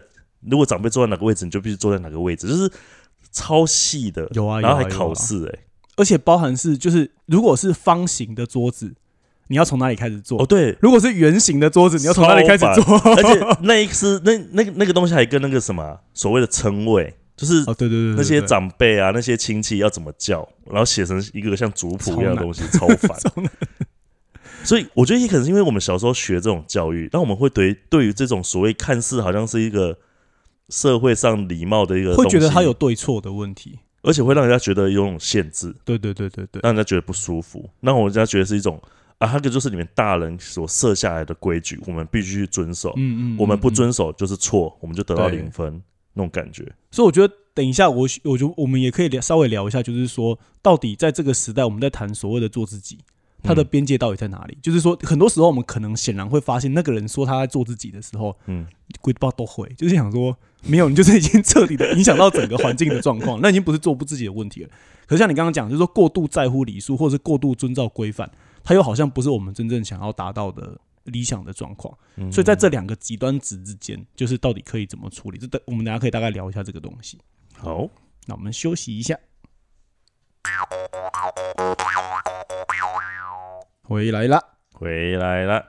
[0.49, 2.71] 如果长辈坐在哪个位置，你就必须坐在哪个位置，就是
[3.31, 5.59] 超细的，有啊，然后还考，试哎、
[5.95, 8.93] 而且包含是就是，如果是方形的桌子，
[9.47, 10.41] 你要从哪里开始做？
[10.41, 12.97] 哦对，如果是圆形的桌子，你要从哪里开始做？
[13.15, 23.17] 而且那一是那那个那个东西还跟那个什么啊所谓的称谓，就是哦，对对对对，那些对长辈啊，那些亲戚要怎么叫，然后写成一个像族谱一样的东西， 超烦。
[24.63, 29.97] 所以我觉得也可能是因为我们小时候学这种教育，但我们会对对于这种所谓看似好像是一个
[30.69, 33.79] 社会上礼貌的一个，会觉得他有，对错的问题。
[34.05, 38.77] 而且会让人家觉得有种限制，对对对对对，让人家觉得不舒服，让人家觉得是一种
[39.17, 43.73] 啊，那个就是你们大人所设下来的规矩，我们必须去遵守，嗯嗯，我们不嗯。
[43.73, 45.81] 遵守就是错，我们就得到零分
[46.13, 46.69] 那种感觉。
[46.91, 52.99] 所以我觉得等一下我我觉得我们也可以聊稍微聊一下，就是说到底在这个时代，我们在谈所谓的做自己，
[53.41, 54.57] 它的嗯边界到底在哪里？
[54.61, 58.67] 就是说，很多时候我们可能显然会发现，那个人说他在做自己的时候，嗯，
[58.99, 64.69] 鬼包都会，就是想说没有，你就是已经彻底的影响到整个环境的状况， 那已经不是做不自己的问题了。
[65.05, 68.31] 可是像你刚刚讲，就是说过度在乎礼数，或者是过度遵照规范，
[68.63, 71.95] 它又好像不是我们真正想要达到的理想的状况。
[72.15, 75.37] 嗯所以在这两个极端值之间，就是到底可以怎么处理？
[75.37, 77.19] 这等我们等一下可以大概聊一下这个东西。
[77.57, 77.89] 好，
[78.25, 79.17] 那我们休息一下，
[83.83, 84.41] 回来了。
[84.73, 85.65] 回来了。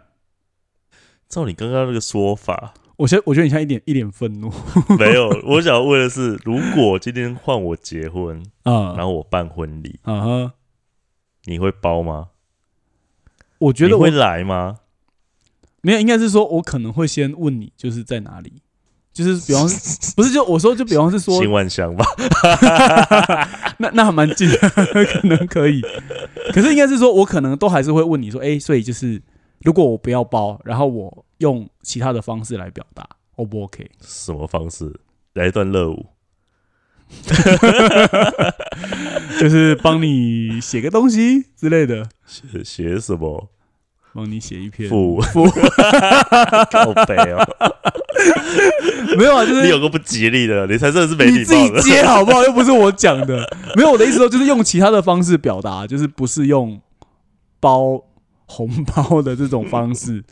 [1.28, 4.52] 照你刚刚那个说法，我现在我觉得你现在一脸一脸愤怒
[4.98, 5.28] 没有。
[5.46, 10.52] 我想问的是，如果今天换我结婚，啊然后我办婚礼，啊哈！
[11.46, 12.28] 你会包吗？
[13.58, 14.78] 我觉得会来吗？
[15.80, 18.62] 没有，应该是说我可能会先问你，就是在哪里，
[19.12, 19.64] 就是比方
[20.16, 22.04] 不是就我说就比方是说新万香吧，
[23.78, 25.82] 那那还蛮近的，可能可以。
[26.52, 29.20] 可是应该是说，我可能都还是会问你说，哎、所以就是
[29.62, 33.90] 如果我不要包，然后我用其他的方式来表达，O 不 OK？
[34.00, 34.94] 什么方式？
[35.34, 36.06] 来一段热舞，
[39.40, 43.48] 就是帮你写个东西之类的，写写什么？
[44.12, 45.44] 帮你写一篇负负
[46.70, 47.44] 靠背哦，
[49.18, 51.80] 没有啊，就是你有个不吉利的，你才真的是没你自己礼貌。
[51.80, 52.44] 接好不好？
[52.44, 53.44] 又不是我讲的。
[53.74, 56.80] 没有我的意思说，就是用其他的方式表达，就是不是用
[57.58, 58.04] 包
[58.46, 60.22] 红包的这种方式。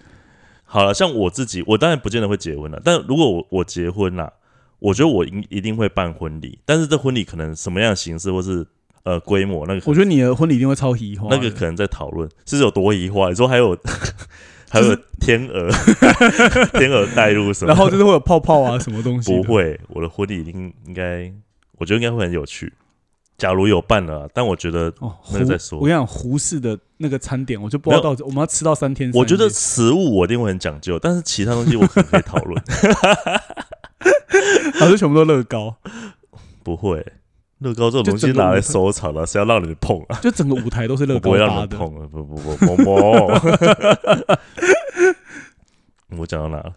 [0.72, 4.32] 好了，像我自己，我当然不见得会结婚了，但如果我我结婚了，
[4.78, 8.66] 我觉得我一一定会办婚礼，但是这婚礼可能什么样的形式或是
[9.02, 13.28] 呃规模，那个我觉得你的婚礼一定会超移化的，那个可能在讨论是有多移化。
[13.28, 13.76] 你说还有
[14.70, 15.68] 还有天鹅
[16.80, 17.68] 天鹅带入什么？
[17.68, 19.30] 然后就是会有泡泡啊，什么东西？
[19.30, 21.30] 不会，我的婚礼一定应该，
[21.76, 22.72] 我觉得应该会很有趣。
[23.42, 29.20] 假如有办了啊，但我觉得哦，那个再说胡我跟你讲，胡适的那个餐点，我就不知道到底我们要吃到三天三。
[29.20, 32.62] 我觉得食物我一定会很讲究，但是其他东西我可能可以讨论。
[34.78, 35.74] 还是全部都乐高，
[36.62, 37.04] 不会，
[37.58, 41.76] 乐高这种东西拿来收藏的，是要让你碰啊，就整个舞台都是乐高我不会让你搭的。
[41.76, 43.26] 们碰啊，不不不，某某。
[46.16, 46.76] 我讲到哪了？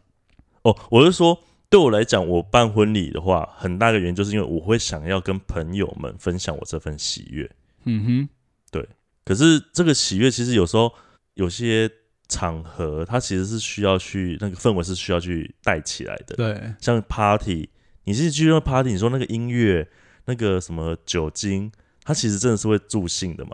[0.64, 1.38] 哦，我是说，
[1.76, 7.52] 对我来讲，我办婚礼的话，很大一个原因就是因为我会想要跟朋友们分享我这份喜悦。
[7.84, 8.30] 嗯哼，
[8.72, 8.88] 对
[9.26, 10.90] 可是这个喜悦，其实有时候
[11.34, 11.92] 有些
[12.30, 16.38] 场合，它其实是需要去那个氛围是需要去带起来的，。
[16.38, 17.68] 对，像 party，
[18.06, 19.86] 你是去那 party，你说那个音乐、
[20.28, 21.70] 那个什么酒精，
[22.06, 23.52] 它其实真的是会助兴的嘛？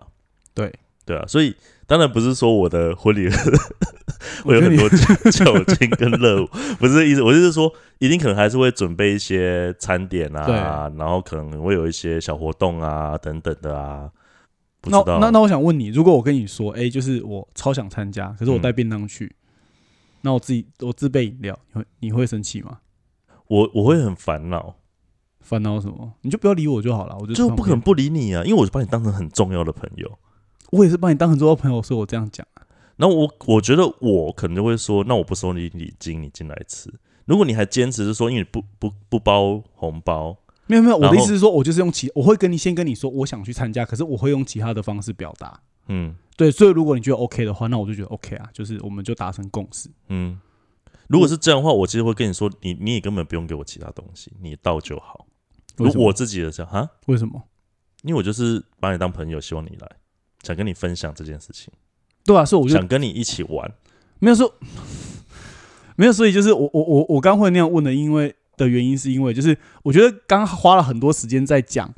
[0.53, 0.71] 对，
[1.07, 1.55] 对啊，所以
[1.87, 3.27] 当然不是说我的婚礼
[4.45, 6.47] 会有很多酒 酒精跟热舞，
[6.79, 14.09] 不是这意思，我就是说，一定可能还是会准备一些餐点啊，然后可能会有一些小活动啊等等的啊。
[14.81, 19.35] 不知那道，那那我想问你，如果我跟你说，哎、就是我超想参加，可是我嗯带便当去，
[20.21, 22.79] 那我自己我自备饮料，你会你会生气吗？
[23.47, 24.75] 我我会很烦恼，
[25.39, 26.13] 烦恼什么？
[26.21, 27.49] 你就不要理我就好了，我就就。
[27.49, 30.17] 不可能不理你啊，因为我是把你当成很重要的朋友。
[30.71, 32.47] 我也是把你当成重要朋友，所以我这样讲。
[32.55, 32.60] 然
[33.09, 36.93] 后我我觉得我可能就会说，那我不收你礼金，你进来吃。
[37.25, 40.37] 如果你还坚持是说，因为你不不不包红包，
[40.67, 45.59] 没有没有，我的意思是说，我就是用其我会跟你先跟你说，我想去参加，可是我会用其他的方式表达。
[45.87, 49.89] 嗯对，所以如果你觉得 OK 的话，那我就觉得 OK 啊，就是我们就达成共识。
[50.07, 50.39] 嗯。
[51.07, 55.27] 如果是这样的话，我其实会跟你说，你你也根本不用给我其他东西，你到就好。
[55.75, 57.43] 如我自己的这样哈，为什么？
[58.03, 59.91] 因为我就是把你当朋友，希望你来，
[60.43, 61.71] 想跟你分享这件事情，
[62.25, 63.71] 对啊，所以我就想跟你一起玩。
[64.19, 64.53] 没有说
[65.95, 71.93] 没有，所以就是我我我我刚会那样问的，因为的原因是因为就是我觉得刚花了很多时间在讲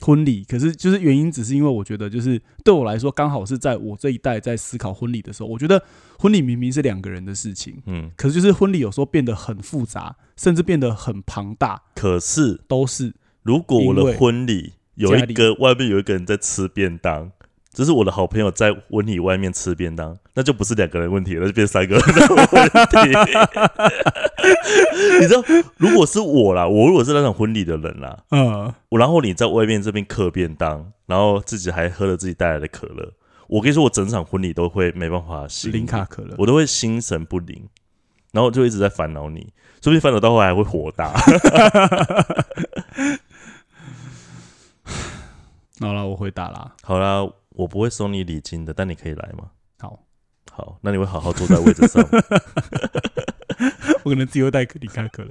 [0.00, 5.82] 婚礼，可是就是原因只是因为我觉得就是对我来说刚好是在我这一代在思考婚礼的时候，我觉得
[6.18, 17.32] 婚礼明明是两个人的事情，嗯，可是就是婚礼有时候变得很复杂，甚至变得很庞大，可是都是如果我的婚礼有一个外面有一个人在吃便当，
[17.72, 22.96] 这是我的好朋友在婚礼外面吃便当，那就不是两个人问题了，那就变三个人的 问题。
[25.20, 25.42] 你知道，
[25.76, 33.12] 如果是我啦，我如果是那场婚礼的人啦，嗯我然后你在外面这边嗑便当，然后自己还喝了自己带来的可乐，
[33.46, 36.34] 我跟你说，我整场婚礼都会没办法心零卡可乐。
[36.38, 37.68] 我都会心神不宁，
[38.32, 39.52] 然后就一直在烦恼你，
[39.82, 41.12] 说不定烦恼到后来还会火大。
[45.80, 46.72] 好了，我回答啦。
[46.82, 47.24] 好啦，
[47.58, 49.50] 我不会收你礼金的，但你可以来吗？
[49.80, 50.06] 好，
[50.52, 52.22] 好，那你会好好坐在位置上吗，
[54.04, 55.30] 我可能自己会带零卡可乐。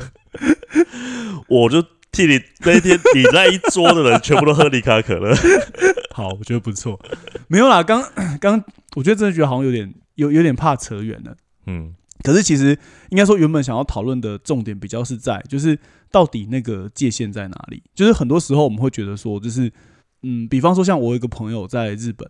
[1.47, 5.33] 我就替你那一天你那一桌的人全部都喝利卡可乐。
[6.13, 6.99] 好，我觉得不错。
[7.47, 8.03] 没有啦，刚
[8.41, 8.61] 刚
[8.97, 11.35] 我觉得真的觉得好像有点有有点怕扯远了。
[11.65, 12.77] 嗯可是其实
[13.09, 15.79] 应该说，原本想要讨论的重点比较是在，就是
[16.11, 17.83] 到底那个界限在哪里？
[17.95, 19.71] 就是很多时候我们会觉得说，就是
[20.23, 22.29] 嗯，比方说像我有一个朋友在日本，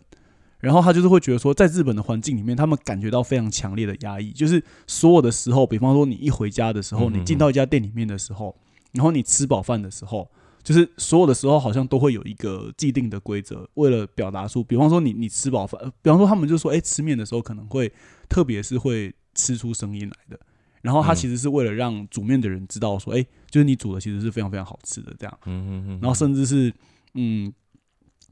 [0.60, 8.54] 然后他就是会觉得说，在日本的环境里面，他们感觉到非常强烈的压抑，就是所有的时候，比方说你一回家的时候，你进到一家店里面的时候，
[8.92, 10.30] 然后你吃饱饭的时候。
[10.64, 17.90] 就是所有的时候，好像都会有一个既定的规则，为了表达出，比方说你你吃饱饭，呃比方说他们就说，哎、吃面的时候可能会，
[18.28, 20.38] 特别是会吃出声音来的。
[20.82, 25.38] 然后他嗯其实是为了让煮面的人知道说，哎、就是你煮的其实是非常非常好吃的这样。
[25.46, 26.70] 嗯嗯嗯，然后甚至是，
[27.14, 27.50] 嗯，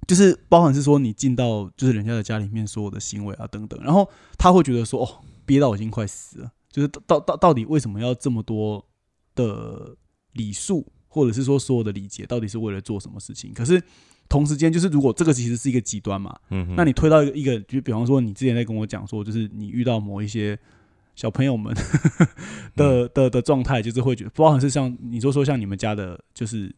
[0.07, 5.09] 就是包含是说你进到就是人家的家里面所有的行为啊等等，然后他会觉得说，哦，
[5.45, 8.85] 憋到我已经快死了，就是到到到底为什么要这么多
[9.35, 9.97] 的
[10.33, 13.53] 礼数，或者是说所有的礼节，到底是为了做什么事情？
[13.53, 13.83] 可是
[14.29, 20.59] 同时间，就是如果这个其实是一个极端嘛，嗯，那你推到一个一个，就比方说你之前在跟我讲说，就是你遇到某一些
[21.15, 21.75] 小朋友们
[22.75, 26.75] 的 的的状态，就是会觉得，包含是像你说说像你们家的，就是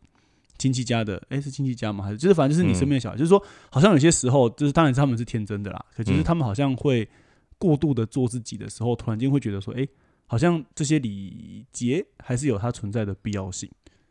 [0.58, 2.04] 亲戚家的，诶，是亲戚家吗？
[2.04, 7.08] 还是就是反正就是你身边的小孩，就是说好像有些时候，就是当然他们是天真的啦，可就是嗯他们好像会
[7.56, 9.88] 过度的做自己的时候，突然间会觉得说，诶，
[10.26, 13.70] 好像这些礼节还是有它存在的必要性，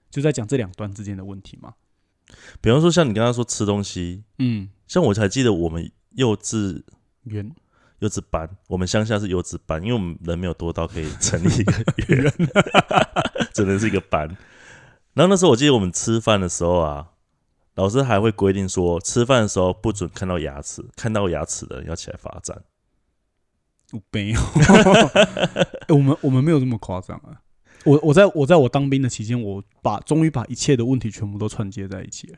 [0.10, 1.73] 就在讲这两端之间的问题嘛。
[2.62, 6.81] 比方说像你刚刚说吃东西，嗯，像我才记得我们幼稚
[7.23, 7.49] 园
[7.99, 11.73] 幼稚班，我们乡下是幼稚班，因为我们人没有多到可以成立一个
[12.13, 12.33] 园，
[13.53, 14.29] 只能是一个班。
[15.17, 17.08] 然后那时候我记得我们吃饭的时候啊，
[17.73, 22.62] 老师还会规定说，吃饭的时候不准看到牙齿，看到牙齿的人要起来罚站。
[23.93, 27.41] 我没有、欸 我们我们没有这么夸张啊。
[27.84, 32.38] 我我在我在我当兵的期间，我把终于把一切的问题全部都串接在一起了。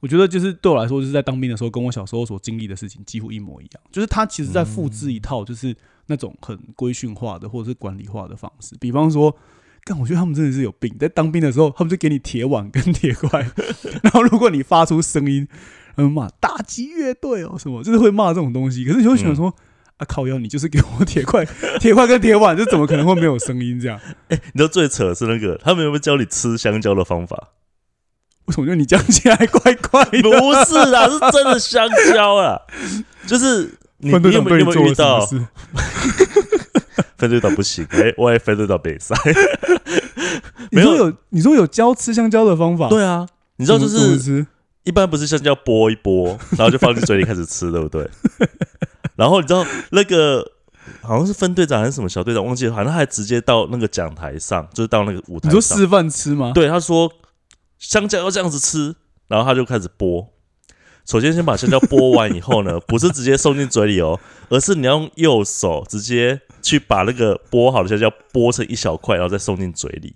[0.00, 3.82] 我觉得就是对我来说，就是在当兵的时候，跟我小时候所经历的事情几乎一模一样。
[3.92, 5.76] 就是他其实在复制一套，就是
[6.06, 8.74] 那种很规训化的或者是管理化的方式。
[8.80, 9.36] 比方说，
[9.86, 10.94] 干，我觉得他们真的是有病。
[10.98, 13.48] 在当兵的时候，他们就给你铁碗跟铁块，
[14.02, 15.46] 然后如果你发出声音，
[15.96, 18.84] 嗯骂打击乐队哦什么，就是会骂这种东西。
[18.84, 19.54] 可是你会想说。
[19.98, 21.42] 啊靠腰，你就是给我铁块、
[21.80, 23.80] 铁块跟铁碗，这怎么可能会没有声音？
[23.80, 27.52] 这样 你知道最扯的是那个，他们有没有教你吃香蕉的方法？
[28.44, 30.20] 为什么觉得你讲起来怪怪的？
[30.20, 32.60] 不是啊，是真的香蕉啊！
[33.26, 35.26] 就是你有没有遇到？
[37.16, 37.86] 分队长不行？
[37.92, 39.16] 哎、我也分队长比赛。
[40.70, 44.46] 你 没有说有，你说有教吃香蕉的方法？，对啊，你知道就怎么是吃？
[44.84, 48.08] 一般不是香蕉剥一剥，然后就放进嘴里开始吃， 对不对？
[49.16, 50.46] 然后你知道那个
[51.02, 55.56] 好像是分队长还是什么小队长，忘记了，反正他还直接到那个讲台上，就是到那个舞台上。
[55.56, 56.52] 你说示范吃吗？
[56.54, 57.10] 对，他说
[57.78, 58.94] 香蕉要这样子吃，
[59.28, 60.26] 然后他就开始剥。
[61.06, 70.14] 首先先把香蕉剥完以后呢， 不是直接送进嘴里哦，而是你要用右手直接去把那个剥好的香蕉剥成一小块，然后再送进嘴里。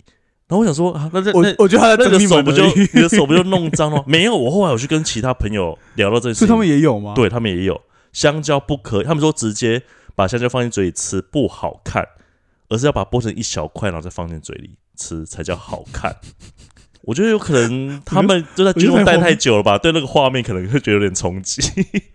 [0.49, 4.03] 然后我想说啊，那这我我觉得他的那个手不就你的手不就弄脏了？
[4.09, 7.81] 没有，我后来我去跟其他朋友聊到这件事情，所以他们也有吗？，对他们也有
[8.13, 9.81] 香蕉不可以，他们说直接
[10.17, 12.05] 把香蕉放进嘴里吃不好看，
[12.69, 16.17] 而是要把它剥成一小块，然后再放进嘴里吃才叫好看。
[17.11, 21.61] 我觉得有可能他们就在剧中待太久了吧，对那个画面可能会觉得有点冲击。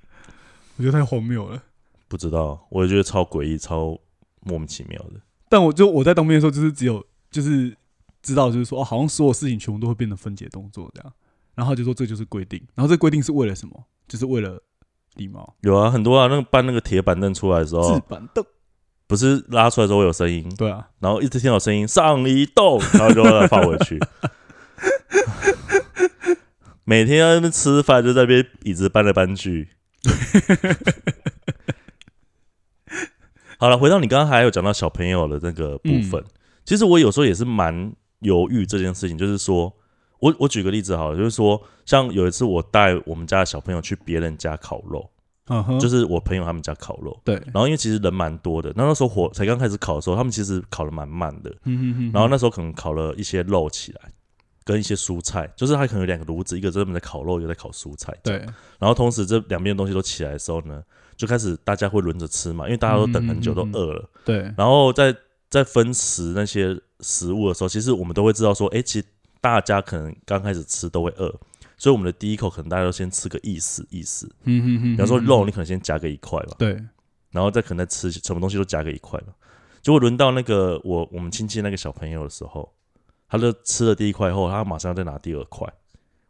[0.77, 1.61] 我觉得太荒谬了。
[2.07, 3.99] 不知道，我也觉得超诡异、超
[4.39, 5.19] 莫名其妙的。
[5.49, 7.75] 但我就我在当兵的时候，就是只有就是
[8.23, 11.11] 知道，就是说哦，好像所有事情全部都会变成分解动作这样。
[11.55, 13.83] 然后他就说这就是规定，然后这规定是为了什么？
[14.07, 14.57] 就是为了
[15.15, 15.55] 礼貌。
[15.59, 18.45] 有啊，很多啊，那个搬那个铁板凳出来的时制候，板凳，
[19.07, 23.99] 不是拉出来的时候会有声音，对啊，然后一直听到声音上移动，然后就把它放回去。
[26.83, 29.69] 每天在那边吃饭，就在那边椅子搬来搬去。
[33.57, 36.23] 好了，回到你刚刚还有讲到小朋友的那个部分，
[36.65, 39.73] 其实我有时候也是蛮犹豫这件事情，就是说
[40.19, 45.09] 我我举个例子好了，就是说像有一次我带我们家的小朋友去别人家烤肉，
[45.79, 54.01] 就是是我朋友他们家烤肉，对，然后因为其实人蛮多的，那那时候火才刚开始烤的时候，他们其实烤的蛮慢的，嗯哼哼，然后那时候可能烤了一些肉起来，
[54.65, 58.11] 跟一些蔬菜，就是它可能有两个炉子，一个专门在烤肉，一个在烤蔬菜。
[58.23, 58.37] 对，
[58.79, 60.83] 然后同时这两边的东西都起来的时候呢，
[61.15, 64.09] 就开始大家会轮着吃嘛，因为大家都等很久，嗯嗯嗯嗯都饿了。
[64.25, 65.15] 对，然后在
[65.49, 69.05] 在分食那些食物的时候，其实我们都会知道说，哎，其实
[69.39, 71.29] 大家可能刚开始吃都会饿，
[71.77, 74.25] 所以我们的第一口可能大家都先吃个意思意思。
[74.45, 76.81] 嗯嗯嗯，比方说肉，你可能先夹个一块吧，对，
[77.29, 79.33] 然后再可能再吃什么东西都夹个一块嘛。
[79.83, 82.73] 结果轮到那个我我们亲戚那个小朋友的时候，
[83.27, 85.67] 他就吃了第一块后，他马上要再拿第二块，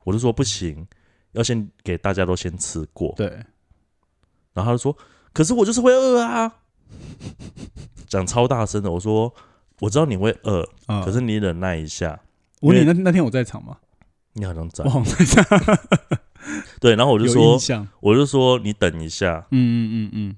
[0.04, 0.88] 我就说不行，
[1.34, 3.14] 要先给大家都先吃过。
[3.18, 3.28] 对，
[4.54, 4.98] 然后他就说，
[5.34, 6.62] 可是我就是会饿啊，
[8.08, 9.34] 讲超大声的，我说
[9.82, 12.22] 我知道你会饿，啊，可是你忍耐一下，
[12.62, 13.78] 我问你那那天我在场吗？
[14.34, 14.84] 你好像在。
[14.84, 15.78] 我好像在场，
[16.80, 17.58] 对，然后我就说，
[18.00, 20.36] 我就说你等一下，嗯嗯嗯嗯，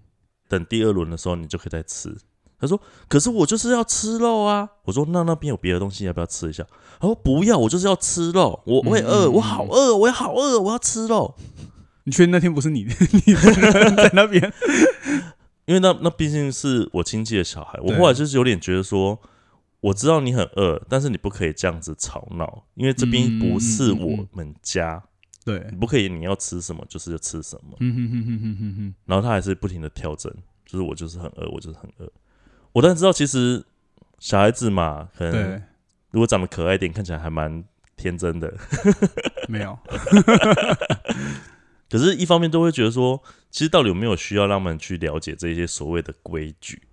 [0.48, 2.16] 等第二轮的时候，你就可以再吃。
[2.60, 6.66] 他说：“可是我就是要吃肉啊！”我说：“那那边有别的东西，要不要吃一下？”
[7.00, 11.36] 他说：“不要，我就是要吃肉，我我也饿，我好饿，我也好饿，我要吃肉。
[12.06, 12.84] 你确定那天不是你
[13.26, 14.42] 你在那边？
[15.66, 19.20] 因为那那毕竟是我亲戚的小孩，我后来就是有点觉得说，
[19.82, 25.04] 我知道你很饿，但是你不可以这样子吵闹，因为这边不是我们家，
[25.44, 27.76] 对你，不可以你要吃什么就是要吃什么。
[27.82, 30.34] 嗯哼哼哼哼哼哼，然后他还是不停的调整，
[30.66, 32.10] 就是我就是很饿，我就是很饿。
[32.78, 33.66] 我当然知道，其实
[34.20, 35.64] 小孩子嘛，可能，
[36.12, 37.64] 如果长得可爱一点，看起来还蛮
[37.96, 38.54] 天真的。
[39.50, 39.76] 没有，
[41.90, 43.20] 可是，一方面都会觉得说，
[43.50, 46.84] 其实到底有没有需要让他们去了解这些所谓的规矩？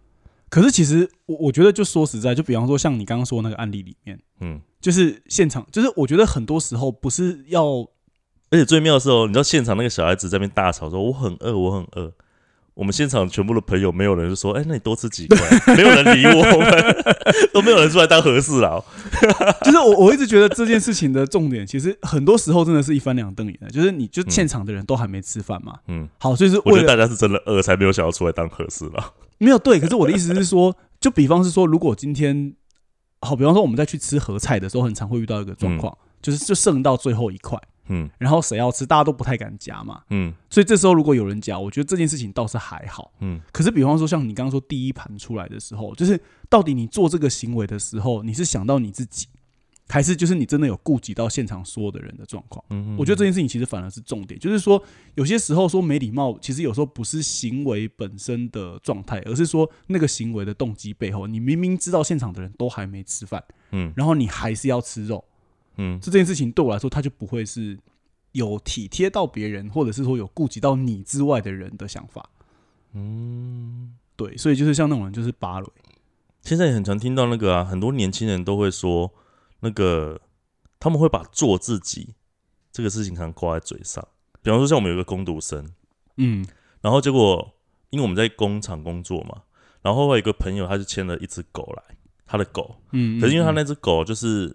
[0.49, 7.87] 可是其实我我觉得，就说实在，就比方说像你刚刚说那个案例里面，嗯，就是现场，就是我觉得很多时候不是要
[8.49, 12.11] 而且最妙的是哦，你知道现场那个小孩子在那边大吵说：“我很饿，我很饿。”
[12.75, 15.39] 我们现场全部的朋友，没有人就说：“哎、那你多吃几块。
[15.77, 16.97] ”没有人理我们，
[17.55, 18.85] 都没有人出来当和事佬。
[19.63, 29.15] 就是我我一直觉得这件事情的重点，其实很多时候真的是一翻两瞪眼的，就是你就现场的人都还没吃饭嘛，嗯，好，所以是我觉得大家是真的饿，才没有想要出来当和事佬。
[29.39, 32.55] 没有对，可是我的意思是说，就比方是说，如果今天
[33.21, 37.57] 好，比方说我们在去吃合菜的时候，很常会遇到一个状况，就是就剩到最后一块，
[37.89, 38.09] 嗯。
[38.19, 40.33] 然后谁要吃，大家都不太敢夹嘛，嗯。
[40.51, 43.13] 所以这时候如果有人夹，我觉得这件事情倒是还好。
[43.21, 43.41] 嗯。
[43.53, 49.27] 可是比方说像你刚刚说第一盘出来的时候，就是到底你做这个行为的时候，你是想到你自己，
[49.89, 52.65] 还是就是你真的有顾及到现场所有的人的状况？
[52.71, 54.83] 嗯，我觉得这件事情其实反而是重点，就是说
[55.15, 63.93] 有些时候说没礼貌，其实有时候不是行为本身的状态，而是说那个行为的动机背后，你明明知道现场的人都还没吃饭，嗯。
[63.95, 65.23] 然后你还是要吃肉，
[65.77, 65.99] 嗯。
[66.01, 67.79] 这件事情对我来说，它就不会是
[68.33, 72.29] 有体贴到别人，或者是说有顾及到你之外的人的想法。
[72.93, 75.67] 嗯，对，所以就是像那种人，就是芭蕾，
[76.43, 79.13] 现在也很常听到那个啊，很多年轻人都会说，
[79.61, 80.21] 那个
[80.79, 82.15] 他们会把做自己
[82.71, 84.07] 这个事情常挂在嘴上。
[84.43, 85.71] 比方说，像我们有个工读生，
[86.19, 86.47] 嗯。
[86.81, 87.55] 然后结果
[87.89, 89.43] 因为我们在工厂工作嘛，
[89.81, 91.97] 然后我有一个朋友他就牵了一只狗来，
[92.27, 94.55] 他的狗，嗯，可是因为他那那只狗就是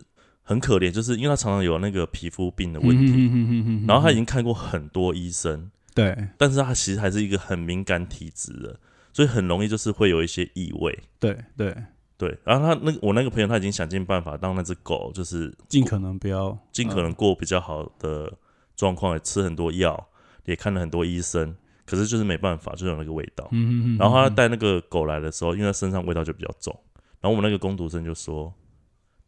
[0.49, 6.27] 很可怜，就是因为他常常有那个皮肤病的问题，题然后他已经看过很多医生，对。
[6.39, 8.79] 但是他其实还是一个很敏感体质的，
[9.13, 10.97] 所以很容易就是会有一些异味。
[11.19, 11.75] 对对，
[12.17, 18.33] 对，然后他那我那个朋友他已经想尽办法让那只狗就是尽可能不要尽可能过比较好的
[18.75, 20.07] 状况，也吃很多药，
[20.45, 23.47] 也看了很多医生，可是就是没办法，就是有那个味道。
[23.51, 26.75] 嗯嗯嗯，然后他带那个狗来的时候，因为它身上味道就比较重，
[27.21, 28.51] 然后我们那个工读生就说：“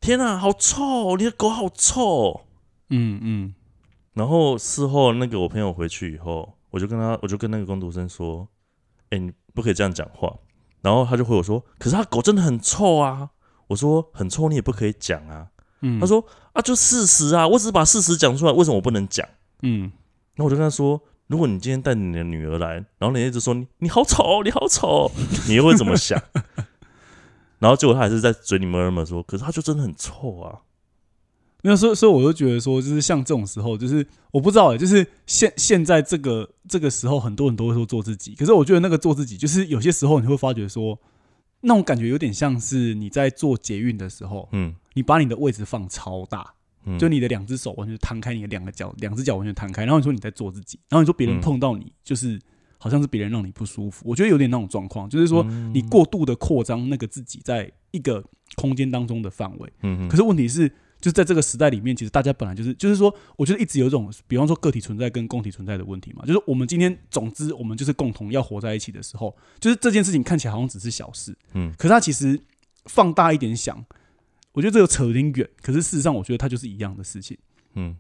[0.01, 1.15] 天啊，好臭！
[1.15, 2.41] 你的狗好臭
[2.89, 3.53] 嗯嗯！”
[4.13, 8.47] 然后事后那个我朋友回去以后，我就跟他，我就跟那个工读生说
[9.11, 10.35] ：“哎、你不可以这样讲话。”
[10.81, 13.29] 然后他就回我说：“可是他狗真的很臭啊！”
[13.69, 15.47] 我说：“很臭，你也不可以讲啊。”
[15.81, 19.25] 嗯，他说：“啊，就事实啊，我只是把事实讲出来，为什么我不能讲？”
[19.61, 19.91] 嗯
[20.35, 25.11] 然后我就跟他说：“如果你今天带你的女儿来，然后你一直说你你好丑，你好丑，
[25.47, 26.19] 你又会怎么想？”
[27.61, 30.59] 然后结果他还是在嘴里 murmur 说：“可是他就真的很臭啊。
[31.61, 40.99] 没有，所以所以我就觉得说，就是像这种时候，就是我不知道哎、就是现现在这个这个时候，很多人都会说做自己，可是我觉得那个做自己，就是有些时候你会发觉说，
[41.61, 44.75] 那种感觉有点像是你在做捷运的时候”，嗯。
[44.93, 46.53] 你把你的位置放超大，
[46.83, 51.39] 嗯，就你的两只手完全摊开，你的两个脚，两只脚完全摊开，然后你说你在做自己，然后你说别人嗯。
[51.39, 52.37] 碰到你，就是
[52.83, 55.71] 好像是别人让你不舒服，我觉得有点那种状况，就是说嗯。
[55.71, 58.23] 你过度的扩张那个自己在一个
[58.55, 59.71] 空间当中的范围。
[59.83, 60.67] 嗯可是问题是，
[60.99, 71.71] 就是在这个时代里面，其实大家本来就是，就是说，我觉得一直有一种，比方说个体存在跟共体存在的问题嘛，就是我们今天，总之我们就是共同要活在一起的时候，就是这件事情看起来好像只是小事，嗯。
[71.77, 72.41] 可是它其实
[72.85, 73.85] 放大一点想，
[74.53, 77.37] 我觉得这个扯有点远，可是事实上，我觉得它就是一样的事情，
[77.75, 77.95] 嗯。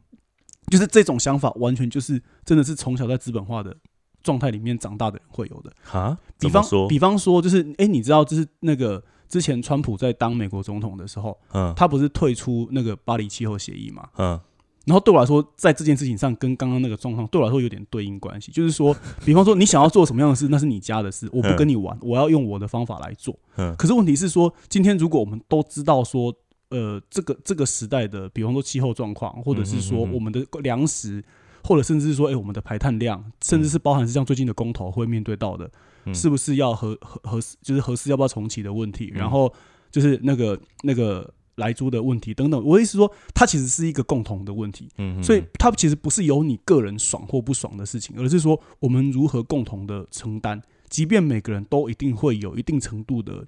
[0.69, 3.75] 就是这种想法完全就是真的是从小在资本化的
[4.23, 5.71] 状态里面长大的人会有的。
[5.83, 6.87] 哈，比方说？
[6.87, 14.07] 比方说，就是哎、诶你知道，就是那个之前川普在当美国总统的时候，嗯他不是退出那个巴黎气候协议嘛？
[14.17, 14.39] 嗯
[14.83, 23.37] 然后对我来说，在这件事情上跟刚刚那个状况对我来说有点对应关系，就是说， 比方说你想要做什么样的事，那是你家的事，我不跟你玩，我要用我的方法来做。
[23.57, 26.33] 嗯可是问题是说，今天如果我们都知道说，
[26.69, 31.23] 呃，这个这个时代的，比方说气候状况，或者是说我们的粮食，
[31.63, 35.69] 或者甚至是说，哎、我们的排碳量，甚至是包含是像最近的公投会面对到的，
[36.05, 39.53] 嗯是不是要核核核就是核四要不要重启的问题，嗯然后
[39.91, 42.63] 就是那个那个来租的问题等等。
[42.63, 44.89] 我的意思说，它其实是一个共同的问题。
[44.97, 53.45] 嗯，所以它其实不是由你个人爽或不爽的事情，而是说我们如何共同的承担，即便每个人都一定会有一定程度的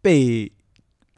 [0.00, 0.50] 被，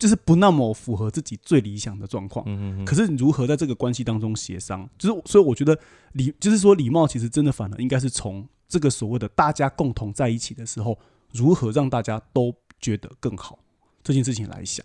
[0.01, 2.45] 就是不那么符合自己最理想的状况。
[2.49, 5.79] 嗯嗯可是你如何在这个关系当中协商，就是所以我觉得
[6.15, 10.99] 礼，就是说礼貌其实真的反而应该是从这个所谓的大家共同在一起的时候，
[11.33, 13.59] 如何让大家都觉得更好。
[14.03, 14.85] 这件事情来想。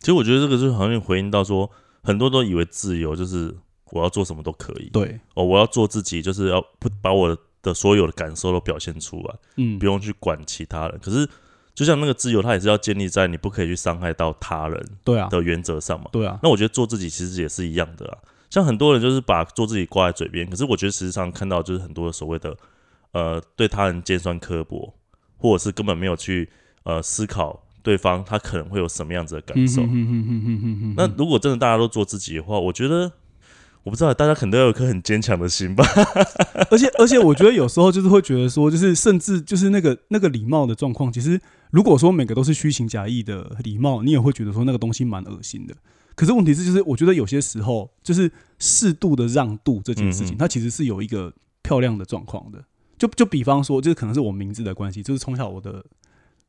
[0.00, 1.70] 其实我觉得这个就好像回应到说，
[2.02, 3.56] 很多都以为自由就是
[3.90, 9.78] 我要做什么都可以，对，哦，我要做自己，就是要不把我的所有的感受都表现出来，嗯。
[9.78, 11.00] 不，用去管其他人。
[11.00, 11.26] 可是
[11.74, 16.08] 就像那个自由，它也是要建立在你不可以去伤害到他人对啊，的原则上嘛。
[16.12, 18.18] 对啊，那我觉得做自己其实也是一样的啊。
[18.48, 22.56] 像很多人就是把做自己挂在嘴边，可是我觉得实际上看到就是很多所谓的
[23.10, 24.94] 呃对他人尖酸刻薄，
[25.36, 26.48] 或者是根本没有去
[26.84, 29.82] 呃思考对方他可能会有什么样子的感受。
[29.82, 33.10] 嗯哼哼哼哼哼哼哼那如果真的大家都做自己的话，我觉得
[33.84, 35.84] 我不知道大家可能都有一颗很坚强的心吧。
[36.70, 45.74] 而 且而且，我觉得有时候就是会觉得说，就是甚至就是那个那个礼貌的状况，其实如果说每个都是虚情假意的礼貌，你也会觉得说那个东西蛮恶心的。
[46.14, 51.32] 可是问题是，就是我觉得有些时候，就是适度的让渡这件事情，它其实是有一个
[51.62, 52.64] 漂亮的状况的。
[52.96, 55.84] 就就比方说，就是可能是我名字的关系，就是从小我的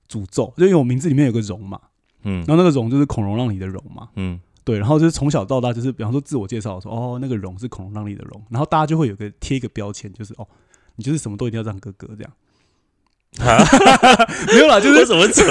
[0.10, 1.80] 诅咒，就因为我名字里面有个荣嘛，
[2.24, 10.48] 嗯然后那个荣就是孔融让梨的荣嘛，嗯对，然后就是从小到大，就是比方说自我介绍说，哦，那个荣是孔融让梨的荣，然后大家就会有个贴一个标签，就是哦，
[10.98, 12.32] 你就是什么都一定要让哥哥这样。
[14.54, 15.44] 没有啦，就为是什么扯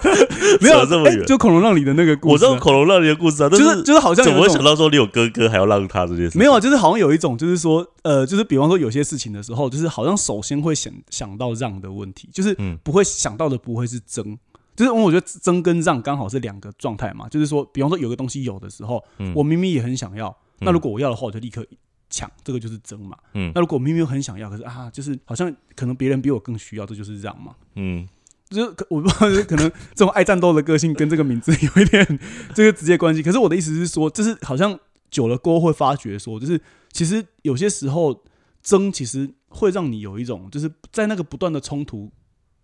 [0.62, 1.22] 没有这么远？
[1.26, 6.38] 就孔融让梨的那个故事我知道恐龙让你的故事啊，就是就是好像怎么会想到说你有哥哥还要让他这件事？
[6.38, 14.38] 没有啊，就是好像有一种，就是说，呃，就是比方说有些事情的时候，就是好像首先会想想到让的问题，就是嗯不会想到的不会是争，
[14.76, 21.66] 就是因为我觉得争跟让刚好是两个状态嘛，就是说，比方说有个东西有的时候，嗯我明明也很想要，那如果我要的话，我就立刻
[22.10, 23.16] 抢，这个就是争嘛。
[23.34, 27.54] 嗯那如果我明明很想要，可是啊，就是好像可能别人比我更需要，这就是让嘛。
[27.74, 28.06] 嗯
[28.48, 32.18] 就是可我不知道，就是可能这种爱战斗的个性跟这个名字有一点
[32.54, 33.20] 这个直接关系。
[33.20, 34.78] 可是我的意思是说，就是好像
[35.10, 36.60] 久了过后会发觉说，就是
[36.92, 38.22] 其实有些时候
[38.62, 42.08] 争其实会让你有一种，就是在那个不断的冲突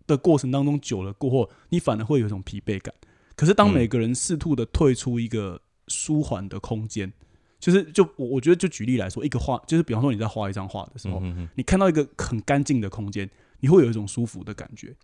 [0.06, 2.92] 的过程当中，久了过后，你反而会有一种疲惫感。
[3.34, 7.12] 可是当嗯每个人试图的退出一个舒缓的空间，
[7.58, 11.22] 就是就我我觉得就举例来说，一个画就是比方说你在画一张画的时候，
[11.54, 13.28] 你看到一个很干净的空间，
[13.60, 14.94] 你会有一种舒服的感觉。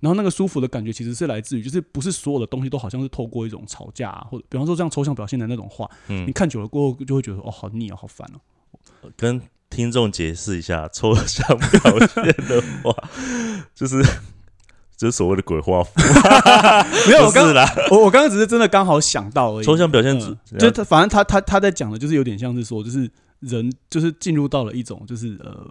[0.00, 8.38] 然后那个舒服的感觉其实是来自于，就是不是所有的东西都好像是透过一种吵架、啊，或者比方说这样抽象表现的那种画，你嗯，看久了过后就会觉得哦，好腻哦，好烦哦。
[9.16, 9.40] 跟
[9.70, 12.94] 听众解释一下，抽象表现的话，
[13.74, 13.96] 就是
[14.98, 15.92] 就是所谓的鬼画符，
[17.06, 17.46] 没有，我刚。
[17.90, 19.64] 我我刚刚只是真的刚好想到而已。
[19.64, 20.36] 抽象表现嗯。
[20.44, 25.64] 只就他，反正他他他在讲的就是有点像是说，就是人就是进入到了一种就是呃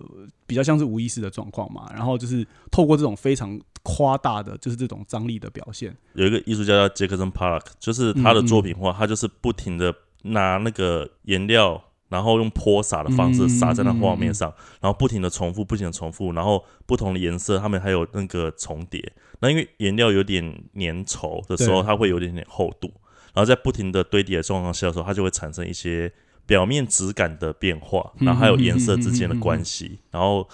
[0.46, 19.12] 比较像是无意识的状况嘛，然后就是透过这种非常夸大的就是这种张力的表现，有一个艺术家叫杰克森·帕拉克，就是他的作品画，他就是不停的拿那个颜料，然后用泼洒的方式洒在那画面上，然后不停的重复，不停的重复，然后不同的颜色，它们还有那个重叠。
[19.40, 20.44] 那因为颜料有点
[20.74, 22.88] 粘稠的时候，它会有点点厚度，
[23.34, 26.12] 然后在不停的堆叠的状况下的时候，它就会产生一些
[26.46, 30.48] 表面质感的变化，然后还有颜色之间的关系，然后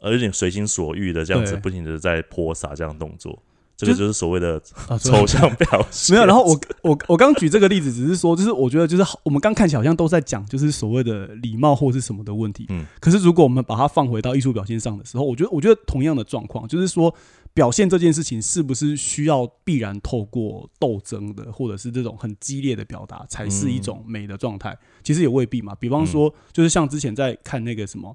[0.00, 3.42] 呃有点随心所欲的这样子不停的在泼洒这样的动作。
[3.80, 6.14] 这个就就是所谓的啊抽象表现。
[6.16, 12.66] 没有，然后我我我刚举这个例子，只是说，就是我觉得，就是我们刚看起来好像都在讲，就是所谓的礼貌或是什么的问题。
[12.68, 17.14] 嗯，可是如果我们把它放回到艺术表现上的时候，我觉得，我觉得同样的状况，就是说，
[17.54, 24.76] 表现这件事情是不是需要必然透过斗争的，或者是这种很激烈的表达，才是一种美的状态？
[25.02, 25.74] 其实也未必嘛。
[25.74, 28.14] 比方说，就是像之前在看那个什么。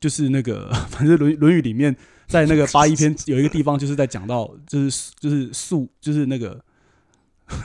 [0.00, 1.94] 就是那个， 反正《论论语》里面，
[2.30, 6.58] 在那个八一篇有一个地方，就是在讲到，就是就是素，就是那个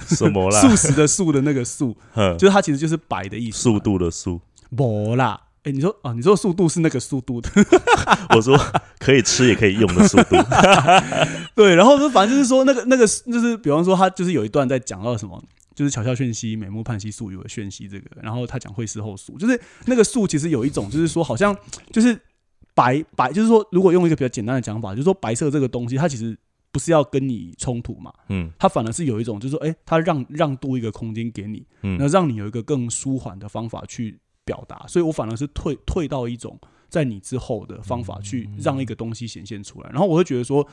[0.07, 0.59] 什么啦？
[0.59, 1.95] 素食的素的那个素，
[2.38, 3.59] 就是它其实就是白的意思。
[3.59, 4.41] 速度的速，
[4.76, 7.49] 不啦，哎、你说啊，你说速度是那个速度的，
[8.36, 8.59] 我说
[8.99, 10.36] 可以吃也可以用的速度。
[11.55, 11.76] 对。
[11.76, 15.41] 然后说，反正就是说那个那个，就是比方说，他就是有一段在讲到什么，
[15.74, 18.05] 就是巧笑炫兮，美目盼兮，素有的炫兮这个。
[18.22, 21.55] 然后他讲会事后素，就是那个素其实有一种，就是说好像
[21.91, 22.20] 就是
[22.76, 26.38] 白白，就是说如果用一个比较简单的讲法，就是说白色这个东西，它其实
[26.71, 28.51] 不是要跟你冲突嘛，嗯。
[28.59, 31.97] 它反而是有一种，就是说，哎、它让让渡一个空间给你，嗯。
[31.97, 36.59] 那嗯让你有一个更舒缓的方法去表达，所以我反而是退退到一种
[36.89, 40.67] 在你之后的方法去让一个东西显现出来，然后我会觉得说，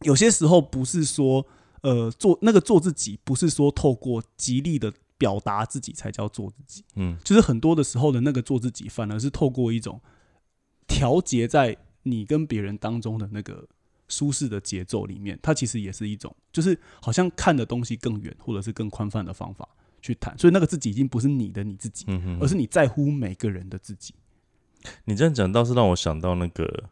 [0.00, 1.46] 有些时候不是说
[1.82, 7.18] 呃做那个做自己，不是说透过极力的表达自己才叫做自己，嗯。
[7.22, 10.00] 就是很多的时候的那个做自己，反而是透过一种
[10.86, 13.66] 调节在你跟别人当中的那个
[14.08, 19.68] 舒适的节奏里面，它其实也是一种，就是好像看的东西更远，或者是更宽泛的方法
[20.00, 20.36] 去谈。
[20.38, 24.14] 所以那个自己已经不是你的你自己，嗯哼而是你在乎每个人的自己。
[25.04, 26.84] 你这样讲倒是让我想到那个，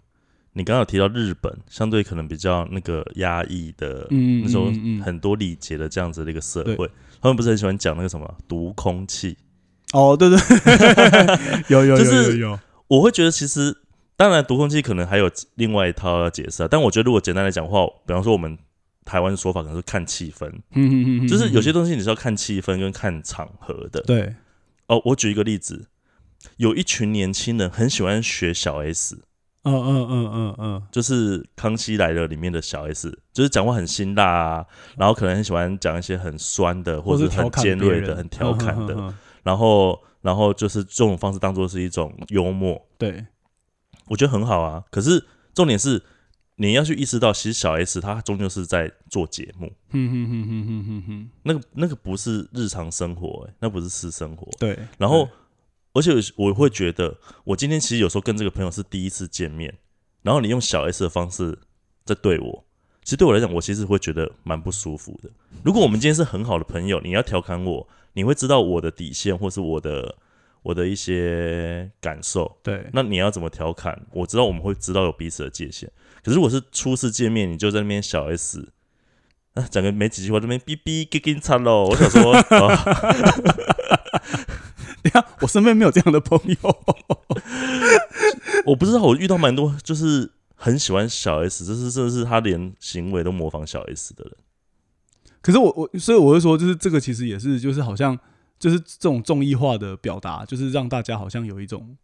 [0.55, 6.91] 你刚刚有提到日本，相对可能比较那个压抑的，嗯那时候嗯嗯嗯很多礼节的这样子的一个社对会，
[7.21, 9.37] 他们不是很喜欢讲那个什么毒空气？
[9.93, 10.39] 哦，对对，
[11.71, 13.77] 有有有就是有有，我会觉得其实，
[14.17, 18.57] 当然毒空气可能还有另外一套要解释啊，但我觉得如果简单来讲的话，比方说我们
[19.05, 24.01] 台湾说法可能是看气氛，嗯嗯嗯，就是有些都东西你是要看气氛跟看场合的。
[24.03, 24.35] 对，
[24.87, 25.89] 哦，我举一个例子，
[26.57, 29.19] 有一群年轻人很喜欢学小 S，
[29.65, 39.15] 嗯嗯嗯嗯嗯，就是《康熙来了》里面的小 S，就是讲话很辛辣啊，然后可能很喜欢讲一些很酸的或者很尖锐的、很调侃的，嗯嗯嗯嗯。
[39.43, 43.23] 然后然后就是这种方式当做是一种幽默，对，
[44.09, 44.85] 我觉得很好啊。
[44.91, 45.25] 可是
[45.55, 46.03] 重点是
[46.57, 54.49] 你要去意识到，其实小 S 她终究是在做节目，哼哼哼哼哼哼哼，那个那个不是日常生活、欸，那不是私生活。
[54.59, 55.29] 对，然后，
[55.93, 59.73] 而且我会觉得，我今天其实有时候跟这个朋友是第一次见面，
[60.23, 61.59] 然后你用小 S 的方式
[62.05, 62.65] 在对我，
[63.03, 65.31] 其实对我来讲，我其实会觉得蛮不舒服的。
[65.65, 70.17] 如果我们今天是很好的朋友，你要调侃我，你会知道我的底线或是我的
[70.65, 73.97] 我的一些感受，对，那你要怎么调侃？
[74.11, 75.89] 我知道我们会知道有彼此的界限。
[76.25, 78.73] 可是如果是初次见面，你就在那边小 S。
[79.53, 81.85] 啊，讲个没几句话，这边哔哔给给惨喽！
[81.85, 82.43] 我想说，啊、
[85.01, 86.85] 等一下我身边没有这样的朋友，
[88.67, 94.35] 我不知道，我遇到蛮多就是很喜欢小 S，就是真的是他连行为都模仿小 S 的人。
[95.41, 98.19] 可是我我所以我会说，就是这个其实也是就是好像
[98.59, 101.97] 就是这种综艺化的表达，就是让大家好像有一种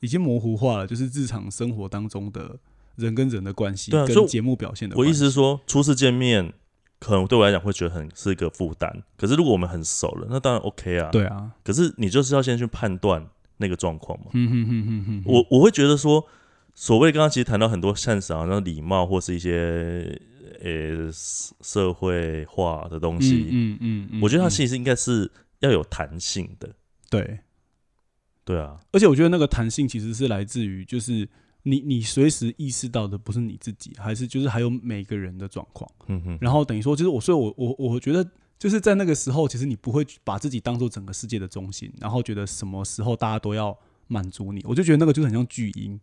[0.00, 2.58] 已经模糊化了，就是日常生活当中的
[2.96, 5.10] 人跟人的关系，对啊所以我跟节目表现的我关系。
[5.10, 6.52] 意思是说，初次见面
[6.98, 9.02] 可能对我来讲会觉得很是一个负担。
[9.16, 11.10] 可是如果我们很熟了，那当然 OK 啊。。
[11.10, 13.26] 对啊，可是你就是要先去判断
[13.58, 14.26] 那个状况嘛。
[14.32, 16.24] 嗯哼哼哼哼，我我会觉得说，
[16.74, 20.20] 所谓刚刚其实谈到很多善赏，然后礼貌或是一些
[20.62, 21.10] 呃
[21.60, 25.30] 社会化的东西，嗯嗯嗯，我觉得它嗯其实应该是
[25.60, 26.74] 要有弹性的。
[27.10, 27.40] 对，
[28.44, 31.28] 对啊，而且我觉得那个弹性其实是来自于就是。
[31.68, 38.24] 你你随时意识到的不是你自己，还是就是还有每个人的状况，嗯哼，然后等于说就是我，所以我我我觉得
[38.56, 43.76] 就是在那个时候，其实你不会把自己当做整个世界的中心，然后觉得什么时候大家都要
[44.06, 46.00] 满足你，我就觉得那个就是很像巨婴。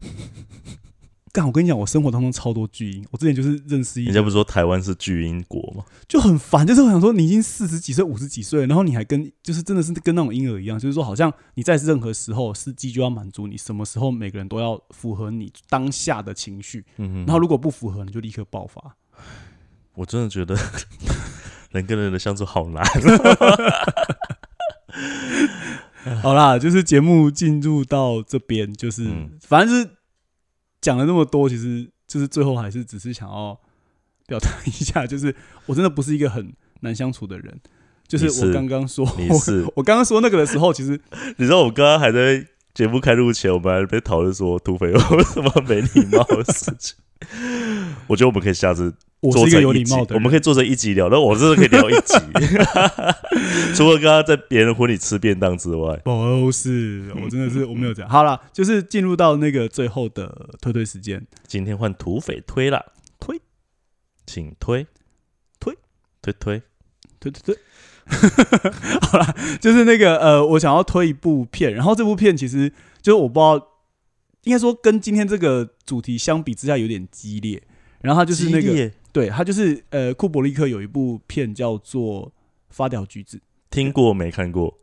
[1.34, 3.04] 干，我跟你讲，我生活当中超多巨婴。
[3.10, 5.84] 我之前就是认识一个，人家不是说台湾是巨婴国吗？
[6.06, 18.94] 就很烦，就是我想说，你已经四十几岁、五十几岁了，然后你还跟就是真的是跟那种婴儿一样，就是说好像你在任何时候司机就要满足你，什么时候每个人都要符合你当下的情绪，然后如果不符合，你就立刻爆发。
[19.96, 20.56] 我真的觉得
[21.72, 22.84] 人跟人的相处好难。
[26.22, 29.90] 好啦，就是节目进入到这边，就是、嗯反正就是
[30.84, 33.58] 讲了那么多，其实就是最后还是只是想要
[34.26, 37.58] 表达一下，就是我真的不是一个很难相处的人。
[38.06, 39.02] 就是我刚刚说，
[39.76, 41.00] 我刚刚说那个的时候，其实
[41.38, 46.96] 你知道我刚刚还在节目开录前，我们还在讨论说土匪有什么没礼貌的事情。
[48.08, 50.16] 我觉得我们可以下次做成集有礼貌的。
[50.16, 52.14] 我们可以做成一集聊，那我真的可以聊一集。
[53.76, 58.10] 除了刚刚在别人婚礼吃便当之外，不是，我真的是我没有这样。
[58.10, 61.24] 好了，就是进入到那个最后的推推时间。
[61.46, 63.40] 今天换土匪推了，推，
[64.26, 64.84] 请推
[65.60, 65.76] 推
[66.20, 66.62] 推推。
[67.20, 67.56] 对对对，
[69.10, 73.66] 好啦，就是那个呃，我想要推一部片，然后这部片其实就是我不知道，
[74.42, 77.62] 应该说跟今天这个主题相比之下有点激烈。
[78.00, 82.26] 然后它就是那个，对，它就是呃，库伯利克有一部片叫做
[82.68, 83.38] 《发条橘子》，
[83.70, 84.78] 听过没看过？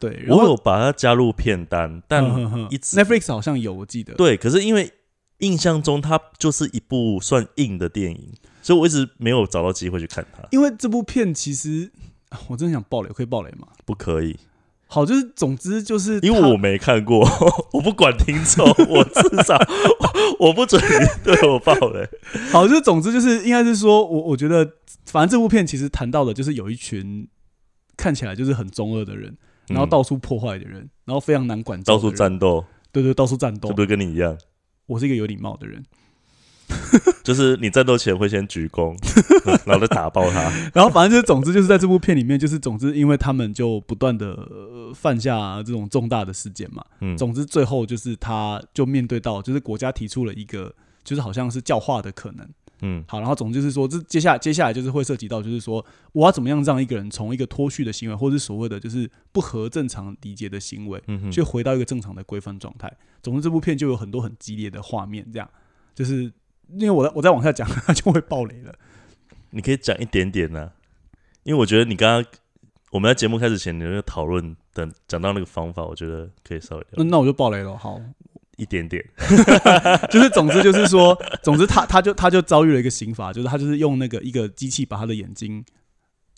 [0.00, 4.90] 对，我有把它加入片单，但 Netflix 好像有，我记得，对，可是因为
[5.38, 10.42] 印象中它就是一部算硬的电影，所以我一直没有找到机会去看它。
[10.50, 12.13] 因为这部片其实啊
[12.48, 13.68] 我真的想爆雷，可以爆雷吗？
[13.84, 14.38] 不可以，
[14.86, 17.26] 好，就是总之就是因为我没看过，
[17.72, 19.58] 我不管听众，我至少
[20.38, 22.08] 我不准你对我爆雷。
[22.50, 24.64] 好，就是总之就是应该是说，我我觉得，
[25.06, 27.26] 反正这部片其实谈到的就是有一群
[27.96, 29.36] 看起来就是很中二的人，
[29.68, 33.74] 然后嗯到处破坏的人，然后非常难管教到处的人，战斗，对对，到处战斗是。
[33.74, 34.36] 不是跟你一样？
[34.86, 35.82] 我是一个有礼貌的人，
[37.24, 38.94] 就是你战斗前会先鞠躬，
[39.64, 40.40] 然后再打爆他。
[40.74, 50.72] 然后反正就是总之就是在这部片里面，就是总之因为他们就不断的、呃犯下这种重大的事件嘛，嗯，总之最后就是他就面对到就是国家提出了一个
[51.02, 52.48] 就是好像是教化的可能。
[52.82, 62.92] 嗯好，然后总之就是说，这接下来接下来就是会涉及到，就是说我要怎么样让一个人从一个脱序的行为，或者是所谓的就是不合正常理解的行为，嗯，去回到一个正常的规范状态。
[63.22, 65.48] 总之，这部片就有很多很激烈的画面，这样
[65.94, 66.30] 就是
[66.72, 68.74] 因为我在我再往下讲，它 就会爆雷了。
[69.50, 70.72] 你可以讲一点点呢、
[71.44, 72.32] 因为我觉得你刚刚
[72.90, 76.88] 我们在节目开始前，你那个讨论等讲到那个方法，我觉得可以稍微聊。
[76.96, 77.76] 那那我就爆雷了。
[77.76, 78.00] 好，
[78.56, 79.04] 一点点，
[80.10, 85.64] 就是总之就是说，总之他他就他就遭遇了一个刑罚，就是他就是用那个一个机器把他的眼睛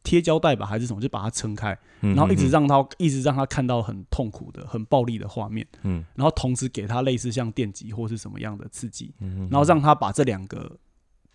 [0.06, 6.04] 贴胶带吧还是什么，就把它撑开，嗯然后一直嗯让他一直让他看到很痛苦的、很暴力的画面，嗯。
[6.14, 10.78] 然后同时给他类似像电击或是什么样的刺激，嗯然后让他把这两个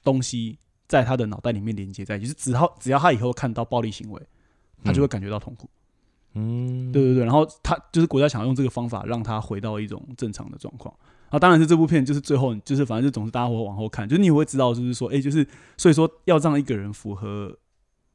[0.05, 0.57] 东西
[0.87, 4.21] 在他的脑袋里面连接在一起，就是只要只要他以后看到暴力行为，
[4.85, 5.69] 他就会感觉到痛苦。
[6.35, 6.91] 嗯。
[6.93, 10.95] 对对对，然后他就是国家想要用这个方法让他回到一种正常的状况。
[11.25, 15.45] 然后当然是这部片就是最后就是反正就总是大家会往后看，就是你也会知道就是说，哎，就是
[15.77, 17.57] 所以说要让一个人符合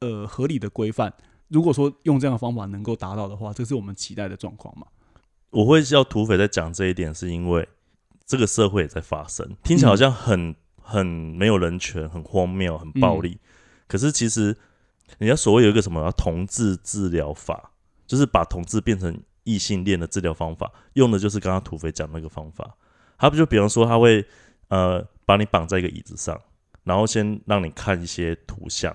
[0.00, 1.12] 呃合理的规范，
[1.48, 4.86] 如果说用这样的方法能够达到的话，这是我们期待的状况嘛。
[5.50, 7.68] 我会叫土匪在讲这一点，是因为
[8.26, 13.38] 这个社会也在发生，听起来好像很、很没有人权、很荒谬、很暴力。
[13.86, 14.56] 可是其实
[15.18, 17.70] 人家所谓有一个什么同志治疗法，
[18.06, 22.76] 就是把同志变成异性恋的治疗方法，用的就是刚刚土匪讲那个方法。
[23.16, 24.26] 他不就比方说他会
[24.68, 26.38] 呃把你绑在一个椅子上，
[26.82, 28.94] 然后先让你看一些图像，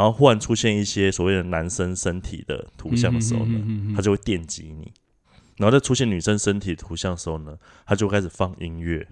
[0.00, 4.90] 然后忽然出现一些所谓的男生身体的图像的时候呢，他就会电击你，
[5.58, 9.06] 然后再出现女生身体图像的时候呢，他就开始放音乐，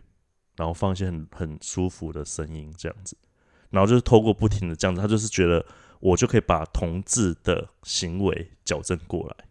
[0.56, 3.14] 然后放一些很很舒服的声音这样子，
[3.68, 5.62] 然后就是透过不停的这样子，他就是觉得
[6.00, 9.44] 我就可以把同志的行为矫正过来，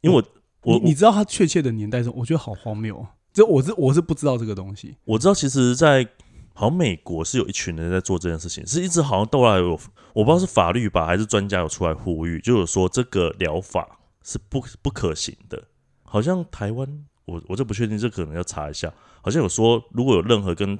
[0.00, 0.24] 因为我
[0.62, 2.10] 我你你知道他确切的年代是？
[2.10, 3.12] 我觉得好荒谬啊。
[3.32, 4.96] 这我是我是不知道这个东西。
[5.04, 6.04] 我知道，其实，在
[6.52, 9.78] 好像美国是有一群人在做这件事情，是一直好像都来有，
[10.14, 15.62] 我不知道是法律吧，还是专家有出来呼吁，就有说这个疗法是不不可行的。
[16.02, 18.92] 好像台湾，我我这不确定，这可能要查一下。
[19.22, 20.78] 好像有说，如果有任何跟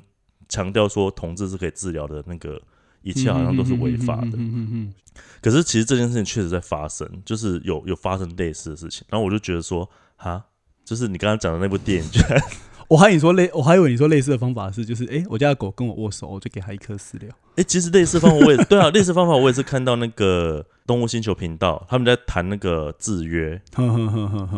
[0.48, 2.60] 强调说同志是可以治疗的那个，
[3.00, 4.32] 一切好像都是违法的。
[4.34, 4.94] 嗯嗯
[5.40, 9.06] 可是其实这件事情确实在发生，就是有有发生类似的事情。
[9.08, 10.44] 然后我就觉得说，哈，
[10.84, 12.10] 就是你刚刚讲的那部电影，
[12.88, 17.30] 我还以为你说类，我还以为你说类似的方法是，就是哎、诶我家的狗跟我握手，我就给它一颗饲料。
[17.56, 23.60] 哎、其实类似方法我也对啊，类似方法我也是看到那个动物星球频道他们在谈那个制约，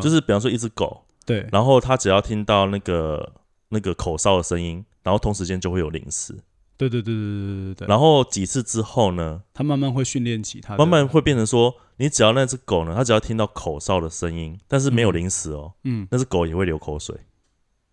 [0.01, 3.33] 就是比方说一只狗，对，然后它只要听到那个
[3.71, 6.35] 那个口哨的声音，然后同时间就会有零食，
[6.77, 17.17] 对对对对对对对对，然后几次之后呢，它慢慢会训练起它，慢慢会变成说，你只要那只狗呢，它只要听到口哨的声音，但是没有零食哦，嗯那只狗也会流口水，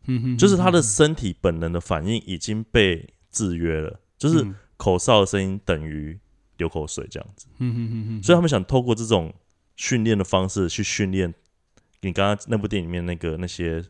[0.07, 6.19] 嗯哼，就是它的嗯身体本能的反应已经被制约了，就是嗯口哨的声音等于
[6.57, 7.45] 流口水这样子。
[8.23, 9.31] 所以他们想透过这种
[9.75, 11.31] 训练的方式去训练
[12.01, 13.85] 你刚刚那部电影里面那个那些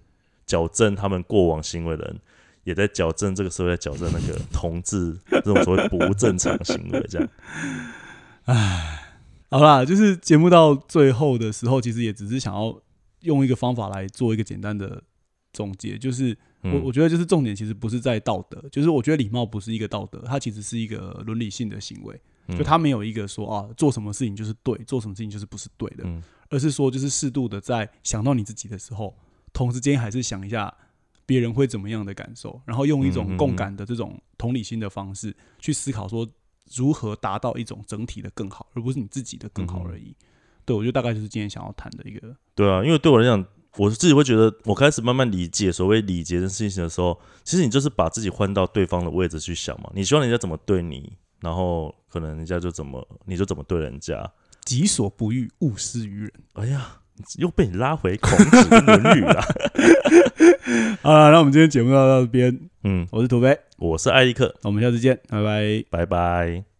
[0.45, 2.19] 矫正他们过往行为的人，
[2.65, 7.29] 也在矫正这个社会，在矫正那个同志这种所谓不正常行为，这样。
[8.45, 9.15] 唉
[9.49, 12.81] 好啦，就是节目到最后的时候，其实也只是想要
[13.21, 15.03] 用一个方法来做一个简单的
[15.53, 16.83] 总结，就是我嗯。
[16.83, 22.57] 我觉得就是重点其实不是在道德，就是我觉得礼貌不是一个道德，它其实是一个伦理性的行为，嗯。
[22.57, 26.23] 就他没有一个说啊做什么事情就是对，做什么事情就是不是对的，嗯。
[26.49, 29.15] 而是说就是适度的在想到你自己的时候，
[29.53, 30.73] 同时间还是想一下
[31.25, 36.27] 别人会怎么样的感受，然后用一种共感的这种同理心的方式去思考说
[36.75, 40.15] 如何达到一种整体的更好，而不是你自己的更好而已。
[40.65, 43.43] 对，我觉得大概就是今天想要谈的一个，对啊，因为对我来讲，
[43.77, 49.89] 我自己会觉得，我开始慢慢理解所谓礼节的事情的时候，其实你就是把自己换到对方的位置去想嘛。
[49.93, 54.29] 你希望人家怎么对你，然后可能人家就怎么，你就怎么对人家。
[54.65, 56.31] 己所不欲，勿施于人。
[56.53, 56.97] 哎呀，
[57.37, 59.41] 又被你拉回孔子跟论语了。
[61.01, 65.83] 好了，那我们今天节目到到这边，嗯，我是土飞，我是艾利克，那我们下次见，拜拜。
[65.89, 66.70] 拜拜。